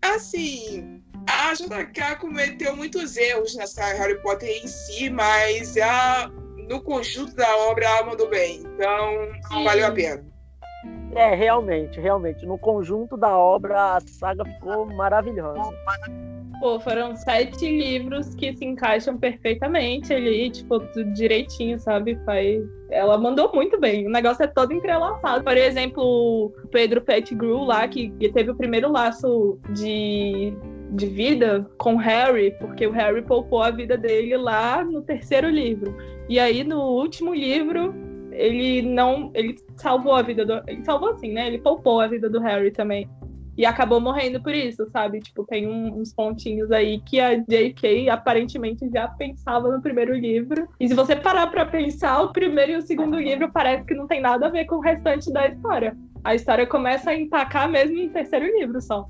Assim, 0.02 1.02
a 1.28 1.54
JK 1.54 2.16
cometeu 2.20 2.76
muitos 2.76 3.18
erros 3.18 3.56
nessa 3.56 3.84
Harry 3.84 4.22
Potter 4.22 4.50
em 4.50 4.68
si, 4.68 5.10
mas 5.10 5.78
a, 5.78 6.30
no 6.70 6.82
conjunto 6.82 7.36
da 7.36 7.58
obra 7.70 7.86
ela 7.86 8.06
mandou 8.06 8.30
bem. 8.30 8.60
Então, 8.60 9.28
Sim. 9.50 9.64
valeu 9.64 9.88
a 9.88 9.92
pena. 9.92 10.32
É, 11.16 11.36
realmente, 11.36 12.00
realmente. 12.00 12.46
No 12.46 12.58
conjunto 12.58 13.18
da 13.18 13.38
obra, 13.38 13.98
a 13.98 14.00
saga 14.00 14.46
ficou 14.46 14.86
maravilhosa. 14.86 15.74
Pô, 16.60 16.80
foram 16.80 17.16
sete 17.16 17.68
livros 17.68 18.36
que 18.36 18.56
se 18.56 18.64
encaixam 18.64 19.18
perfeitamente 19.18 20.14
ali, 20.14 20.50
tipo, 20.52 20.80
tudo 20.80 21.12
direitinho, 21.14 21.80
sabe? 21.80 22.18
Faz... 22.24 22.64
Ela 22.92 23.18
mandou 23.18 23.52
muito 23.54 23.80
bem. 23.80 24.08
O 24.08 24.12
negócio 24.12 24.44
é 24.44 24.48
todo 24.48 24.72
entrelaçado. 24.72 25.44
Por 25.44 25.58
exemplo, 25.58 26.04
o 26.04 26.68
Pedro 26.72 27.02
Pettigrew 27.02 27.64
lá, 27.64 27.88
que 27.88 28.12
teve 28.32 28.52
o 28.52 28.56
primeiro 28.56 28.92
laço 28.92 29.60
de 29.72 30.54
de 30.92 31.06
vida 31.06 31.66
com 31.78 31.96
Harry, 31.96 32.52
porque 32.60 32.86
o 32.86 32.92
Harry 32.92 33.22
poupou 33.22 33.64
a 33.64 33.72
vida 33.72 33.98
dele 33.98 34.36
lá 34.36 34.84
no 34.84 35.02
terceiro 35.02 35.50
livro. 35.50 35.96
E 36.28 36.40
aí 36.40 36.64
no 36.64 36.82
último 36.82 37.34
livro, 37.34 37.96
ele 38.32 38.82
não, 38.82 39.32
ele 39.34 39.56
salvou 39.78 40.14
a 40.14 40.22
vida 40.22 40.46
do, 40.46 40.62
ele 40.68 40.84
salvou 40.84 41.12
assim, 41.12 41.32
né? 41.32 41.48
Ele 41.48 41.60
poupou 41.60 42.02
a 42.02 42.08
vida 42.08 42.30
do 42.30 42.40
Harry 42.40 42.72
também. 42.72 43.10
E 43.58 43.66
acabou 43.66 44.00
morrendo 44.00 44.42
por 44.42 44.56
isso, 44.56 44.90
sabe? 44.92 45.20
Tipo, 45.20 45.46
tem 45.46 45.68
um, 45.68 46.00
uns 46.00 46.14
pontinhos 46.14 46.72
aí 46.72 47.00
que 47.02 47.20
a 47.20 47.36
J.K. 47.36 48.10
aparentemente 48.10 48.90
já 48.90 49.08
pensava 49.10 49.70
no 49.70 49.82
primeiro 49.82 50.16
livro. 50.16 50.68
E 50.80 50.88
se 50.88 50.94
você 50.94 51.16
parar 51.16 51.48
para 51.48 51.66
pensar, 51.66 52.22
o 52.22 52.32
primeiro 52.32 52.72
e 52.72 52.78
o 52.78 52.82
segundo 52.82 53.20
livro 53.20 53.52
parece 53.52 53.86
que 53.86 53.94
não 53.94 54.08
tem 54.08 54.22
nada 54.22 54.48
a 54.48 54.50
ver 54.50 54.66
com 54.66 54.76
o 54.76 54.82
restante 54.82 55.32
da 55.32 55.48
história. 55.48 55.96
A 56.24 56.34
história 56.34 56.66
começa 56.66 57.12
a 57.12 57.16
empacar 57.16 57.70
mesmo 57.70 58.02
no 58.02 58.10
terceiro 58.10 58.46
livro 58.58 58.82
só. 58.82 59.08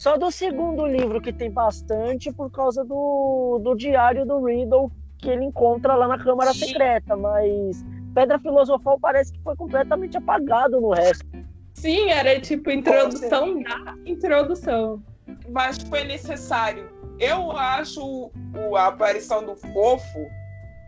Só 0.00 0.16
do 0.16 0.30
segundo 0.30 0.86
livro 0.86 1.20
que 1.20 1.30
tem 1.30 1.50
bastante 1.50 2.32
por 2.32 2.50
causa 2.50 2.82
do, 2.82 3.60
do 3.62 3.74
diário 3.74 4.24
do 4.24 4.42
Riddle 4.42 4.90
que 5.18 5.28
ele 5.28 5.44
encontra 5.44 5.94
lá 5.94 6.08
na 6.08 6.16
Câmara 6.16 6.54
Secreta, 6.54 7.14
mas 7.14 7.84
Pedra 8.14 8.38
Filosofal 8.38 8.98
parece 8.98 9.30
que 9.30 9.38
foi 9.42 9.54
completamente 9.56 10.16
apagado 10.16 10.80
no 10.80 10.88
resto. 10.88 11.26
Sim, 11.74 12.08
era 12.08 12.40
tipo 12.40 12.70
introdução 12.70 13.62
da 13.62 13.94
introdução. 14.06 15.02
Mas 15.50 15.76
foi 15.82 16.04
necessário. 16.04 16.88
Eu 17.18 17.52
acho 17.52 18.30
a 18.74 18.86
aparição 18.86 19.44
do 19.44 19.54
fofo 19.54 20.26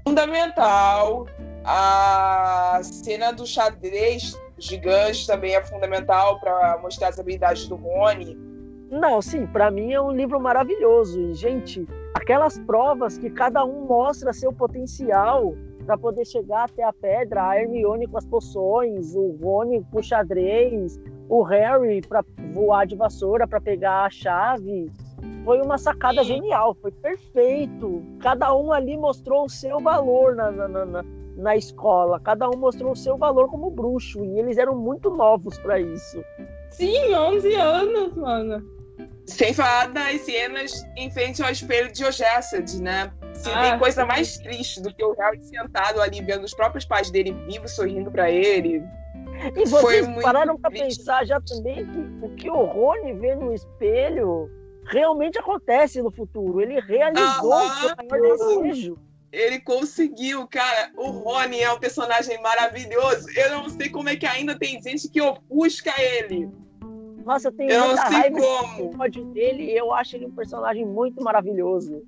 fundamental. 0.08 1.26
A 1.66 2.80
cena 2.82 3.30
do 3.30 3.46
xadrez 3.46 4.40
gigante 4.56 5.26
também 5.26 5.54
é 5.54 5.62
fundamental 5.62 6.40
para 6.40 6.78
mostrar 6.78 7.08
as 7.08 7.18
habilidades 7.18 7.68
do 7.68 7.76
Rony 7.76 8.51
não, 8.92 9.22
sim, 9.22 9.46
para 9.46 9.70
mim 9.70 9.90
é 9.90 10.00
um 10.00 10.10
livro 10.10 10.38
maravilhoso. 10.38 11.18
E, 11.18 11.32
gente, 11.32 11.88
aquelas 12.12 12.58
provas 12.58 13.16
que 13.16 13.30
cada 13.30 13.64
um 13.64 13.86
mostra 13.86 14.34
seu 14.34 14.52
potencial 14.52 15.54
para 15.86 15.96
poder 15.96 16.26
chegar 16.26 16.64
até 16.64 16.84
a 16.84 16.92
pedra, 16.92 17.48
a 17.48 17.58
Hermione 17.58 18.06
com 18.06 18.18
as 18.18 18.26
poções, 18.26 19.16
o 19.16 19.34
Rony 19.42 19.82
com 19.90 19.98
o 19.98 20.02
xadrez, 20.02 21.00
o 21.26 21.42
Harry 21.42 22.02
para 22.02 22.22
voar 22.52 22.86
de 22.86 22.94
vassoura 22.94 23.48
para 23.48 23.62
pegar 23.62 24.04
a 24.04 24.10
chave. 24.10 24.92
Foi 25.42 25.62
uma 25.62 25.78
sacada 25.78 26.22
genial, 26.22 26.74
foi 26.74 26.92
perfeito. 26.92 28.02
Cada 28.20 28.54
um 28.54 28.72
ali 28.72 28.98
mostrou 28.98 29.46
o 29.46 29.48
seu 29.48 29.80
valor 29.80 30.36
na, 30.36 30.50
na, 30.50 30.68
na, 30.68 31.04
na 31.38 31.56
escola, 31.56 32.20
cada 32.20 32.46
um 32.50 32.58
mostrou 32.58 32.92
o 32.92 32.96
seu 32.96 33.16
valor 33.16 33.48
como 33.48 33.70
bruxo, 33.70 34.22
e 34.22 34.38
eles 34.38 34.58
eram 34.58 34.76
muito 34.76 35.08
novos 35.08 35.58
para 35.58 35.80
isso. 35.80 36.22
Sim, 36.68 37.14
11 37.14 37.54
anos, 37.54 38.14
mano. 38.14 38.81
Sem 39.26 39.54
falar 39.54 39.88
das 39.88 40.20
cenas 40.22 40.84
em 40.96 41.10
frente 41.10 41.42
ao 41.42 41.50
espelho 41.50 41.92
de 41.92 42.04
Ogessed, 42.04 42.80
né? 42.80 43.12
Se 43.34 43.48
ah, 43.50 43.70
tem 43.70 43.78
coisa 43.78 44.04
mais 44.04 44.36
triste 44.38 44.80
do 44.80 44.92
que 44.94 45.04
o 45.04 45.14
Harry 45.14 45.42
sentado 45.44 46.00
ali 46.00 46.20
vendo 46.20 46.44
os 46.44 46.54
próprios 46.54 46.84
pais 46.84 47.10
dele 47.10 47.32
vivos 47.46 47.72
sorrindo 47.72 48.10
para 48.10 48.30
ele. 48.30 48.82
E 49.56 49.66
vocês 49.66 50.06
pararam 50.22 50.58
para 50.58 50.70
pensar 50.70 51.24
já 51.24 51.40
também 51.40 51.86
que 51.86 52.26
o 52.26 52.28
que 52.36 52.50
o 52.50 52.64
Rony 52.64 53.12
vê 53.14 53.34
no 53.34 53.52
espelho 53.52 54.50
realmente 54.86 55.38
acontece 55.38 56.02
no 56.02 56.10
futuro. 56.10 56.60
Ele 56.60 56.80
realizou 56.80 57.52
ah, 57.52 57.66
o 57.66 57.80
seu 57.80 57.96
maior 58.08 58.36
desejo. 58.36 58.98
Ele 59.32 59.58
conseguiu, 59.60 60.46
cara. 60.46 60.90
O 60.96 61.10
Rony 61.10 61.60
é 61.60 61.72
um 61.72 61.78
personagem 61.78 62.40
maravilhoso. 62.42 63.26
Eu 63.34 63.50
não 63.50 63.70
sei 63.70 63.88
como 63.88 64.08
é 64.08 64.16
que 64.16 64.26
ainda 64.26 64.58
tem 64.58 64.80
gente 64.82 65.08
que 65.08 65.20
ofusca 65.20 65.92
ele. 65.98 66.50
Nossa, 67.24 67.48
eu 67.48 67.52
tenho 67.52 67.70
eu 67.70 67.86
muita 67.86 68.02
raiva 68.02 68.38
como. 68.40 69.08
dele 69.32 69.64
e 69.64 69.76
eu 69.76 69.92
acho 69.92 70.16
ele 70.16 70.26
um 70.26 70.32
personagem 70.32 70.84
muito 70.84 71.22
maravilhoso. 71.22 72.02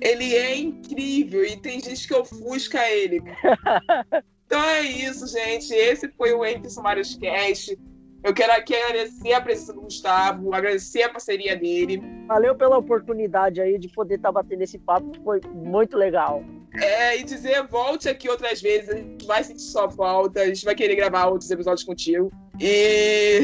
Ele 0.00 0.34
é 0.34 0.56
incrível 0.56 1.44
e 1.44 1.56
tem 1.56 1.80
gente 1.80 2.06
que 2.06 2.14
ofusca 2.14 2.88
ele. 2.88 3.22
então 4.46 4.62
é 4.62 4.82
isso, 4.82 5.26
gente. 5.26 5.72
Esse 5.74 6.08
foi 6.12 6.32
o 6.32 6.44
Entre 6.44 6.70
Sumários 6.70 7.14
Cast. 7.16 7.78
Eu 8.22 8.34
quero 8.34 8.52
aqui 8.52 8.74
agradecer 8.74 9.32
a 9.32 9.40
presença 9.40 9.72
do 9.72 9.80
Gustavo, 9.80 10.54
agradecer 10.54 11.02
a 11.02 11.08
parceria 11.08 11.56
dele. 11.56 12.02
Valeu 12.26 12.54
pela 12.54 12.76
oportunidade 12.76 13.60
aí 13.60 13.78
de 13.78 13.88
poder 13.88 14.16
estar 14.16 14.28
tá 14.28 14.32
batendo 14.32 14.62
esse 14.62 14.78
papo, 14.78 15.10
foi 15.24 15.40
muito 15.54 15.96
legal. 15.96 16.44
É, 16.74 17.18
e 17.18 17.24
dizer, 17.24 17.66
volte 17.66 18.08
aqui 18.08 18.28
outras 18.28 18.60
vezes, 18.60 18.90
a 18.90 18.96
gente 18.96 19.26
vai 19.26 19.42
sentir 19.42 19.62
sua 19.62 19.90
falta, 19.90 20.42
a 20.42 20.46
gente 20.46 20.64
vai 20.64 20.74
querer 20.74 20.96
gravar 20.96 21.26
outros 21.26 21.50
episódios 21.50 21.84
contigo. 21.84 22.30
E. 22.60 23.40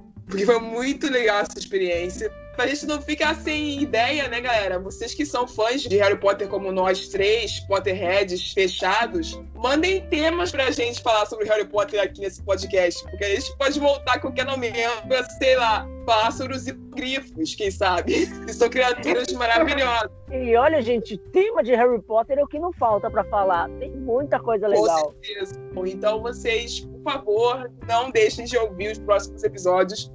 Porque 0.30 0.46
foi 0.46 0.60
muito 0.60 1.10
legal 1.10 1.40
essa 1.40 1.58
experiência 1.58 2.32
pra 2.60 2.66
gente 2.66 2.86
não 2.86 3.00
ficar 3.00 3.34
sem 3.36 3.82
ideia, 3.82 4.28
né, 4.28 4.40
galera? 4.40 4.78
Vocês 4.78 5.14
que 5.14 5.24
são 5.24 5.48
fãs 5.48 5.80
de 5.82 5.96
Harry 5.96 6.18
Potter 6.18 6.46
como 6.46 6.70
nós 6.70 7.08
três, 7.08 7.60
Potterheads 7.60 8.52
fechados, 8.52 9.40
mandem 9.54 10.06
temas 10.08 10.50
pra 10.50 10.70
gente 10.70 11.02
falar 11.02 11.24
sobre 11.24 11.46
Harry 11.46 11.66
Potter 11.66 12.02
aqui 12.02 12.20
nesse 12.20 12.42
podcast, 12.42 13.02
porque 13.04 13.24
a 13.24 13.34
gente 13.34 13.56
pode 13.56 13.80
voltar 13.80 14.14
a 14.14 14.20
qualquer 14.20 14.44
momento 14.44 14.74
pra, 15.08 15.24
sei 15.24 15.56
lá, 15.56 15.88
falar 16.04 16.30
sobre 16.32 16.54
os 16.54 16.64
grifos, 16.94 17.54
quem 17.54 17.70
sabe? 17.70 18.26
Que 18.46 18.52
são 18.52 18.68
criaturas 18.68 19.32
maravilhosas. 19.32 20.10
E 20.30 20.54
olha, 20.54 20.82
gente, 20.82 21.16
tema 21.32 21.62
de 21.62 21.74
Harry 21.74 22.00
Potter 22.02 22.38
é 22.38 22.42
o 22.42 22.46
que 22.46 22.58
não 22.58 22.72
falta 22.74 23.10
para 23.10 23.24
falar. 23.24 23.68
Tem 23.78 23.90
muita 23.90 24.38
coisa 24.38 24.68
legal. 24.68 25.06
Com 25.06 25.24
certeza. 25.24 25.54
Então 25.86 26.20
vocês, 26.20 26.80
por 26.80 27.02
favor, 27.12 27.70
não 27.88 28.10
deixem 28.10 28.44
de 28.44 28.56
ouvir 28.58 28.92
os 28.92 28.98
próximos 28.98 29.42
episódios 29.44 30.10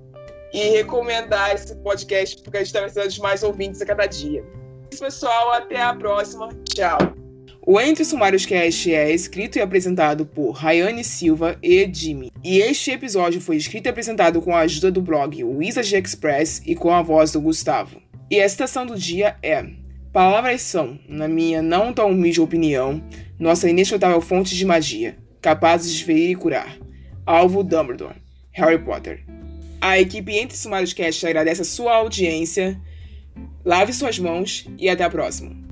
e 0.55 0.69
recomendar 0.69 1.53
esse 1.53 1.75
podcast, 1.75 2.41
porque 2.41 2.57
a 2.57 2.59
gente 2.61 2.67
está 2.67 2.81
precisando 2.81 3.09
de 3.09 3.19
mais 3.19 3.43
ouvintes 3.43 3.81
a 3.81 3.85
cada 3.85 4.05
dia. 4.05 4.41
Isso, 4.89 5.03
pessoal. 5.03 5.51
Até 5.51 5.81
a 5.81 5.93
próxima. 5.93 6.47
Tchau. 6.73 6.97
O 7.67 7.81
Entre 7.81 8.05
Sumários 8.05 8.45
Cast 8.45 8.93
é 8.93 9.11
escrito 9.11 9.57
e 9.57 9.61
apresentado 9.61 10.25
por 10.25 10.51
Rayane 10.51 11.03
Silva 11.03 11.57
e 11.61 11.89
Jimmy. 11.91 12.31
E 12.43 12.59
este 12.59 12.91
episódio 12.91 13.41
foi 13.41 13.57
escrito 13.57 13.87
e 13.87 13.89
apresentado 13.89 14.41
com 14.41 14.55
a 14.55 14.59
ajuda 14.59 14.91
do 14.91 15.01
blog 15.01 15.43
Wizard 15.43 15.95
Express 15.95 16.61
e 16.65 16.75
com 16.75 16.93
a 16.93 17.01
voz 17.01 17.31
do 17.31 17.41
Gustavo. 17.41 17.99
E 18.31 18.39
a 18.39 18.47
citação 18.47 18.85
do 18.85 18.95
dia 18.95 19.35
é: 19.43 19.65
Palavras 20.13 20.61
são, 20.61 20.97
na 21.09 21.27
minha 21.27 21.61
não 21.61 21.91
tão 21.91 22.11
humilde 22.11 22.39
opinião, 22.39 23.03
nossa 23.37 23.69
inesgotável 23.69 24.21
fonte 24.21 24.55
de 24.55 24.65
magia, 24.65 25.17
capazes 25.41 25.93
de 25.93 26.05
ferir 26.05 26.29
e 26.29 26.35
curar. 26.35 26.77
Alvo 27.25 27.63
Dumbledore. 27.63 28.15
Harry 28.53 28.79
Potter. 28.79 29.25
A 29.81 29.99
equipe 29.99 30.35
Entre 30.37 30.57
Sumários 30.57 30.93
Cast 30.93 31.25
agradece 31.25 31.61
a 31.61 31.65
sua 31.65 31.95
audiência. 31.95 32.79
Lave 33.63 33.93
suas 33.93 34.19
mãos 34.19 34.65
e 34.77 34.89
até 34.89 35.03
a 35.03 35.09
próxima. 35.09 35.64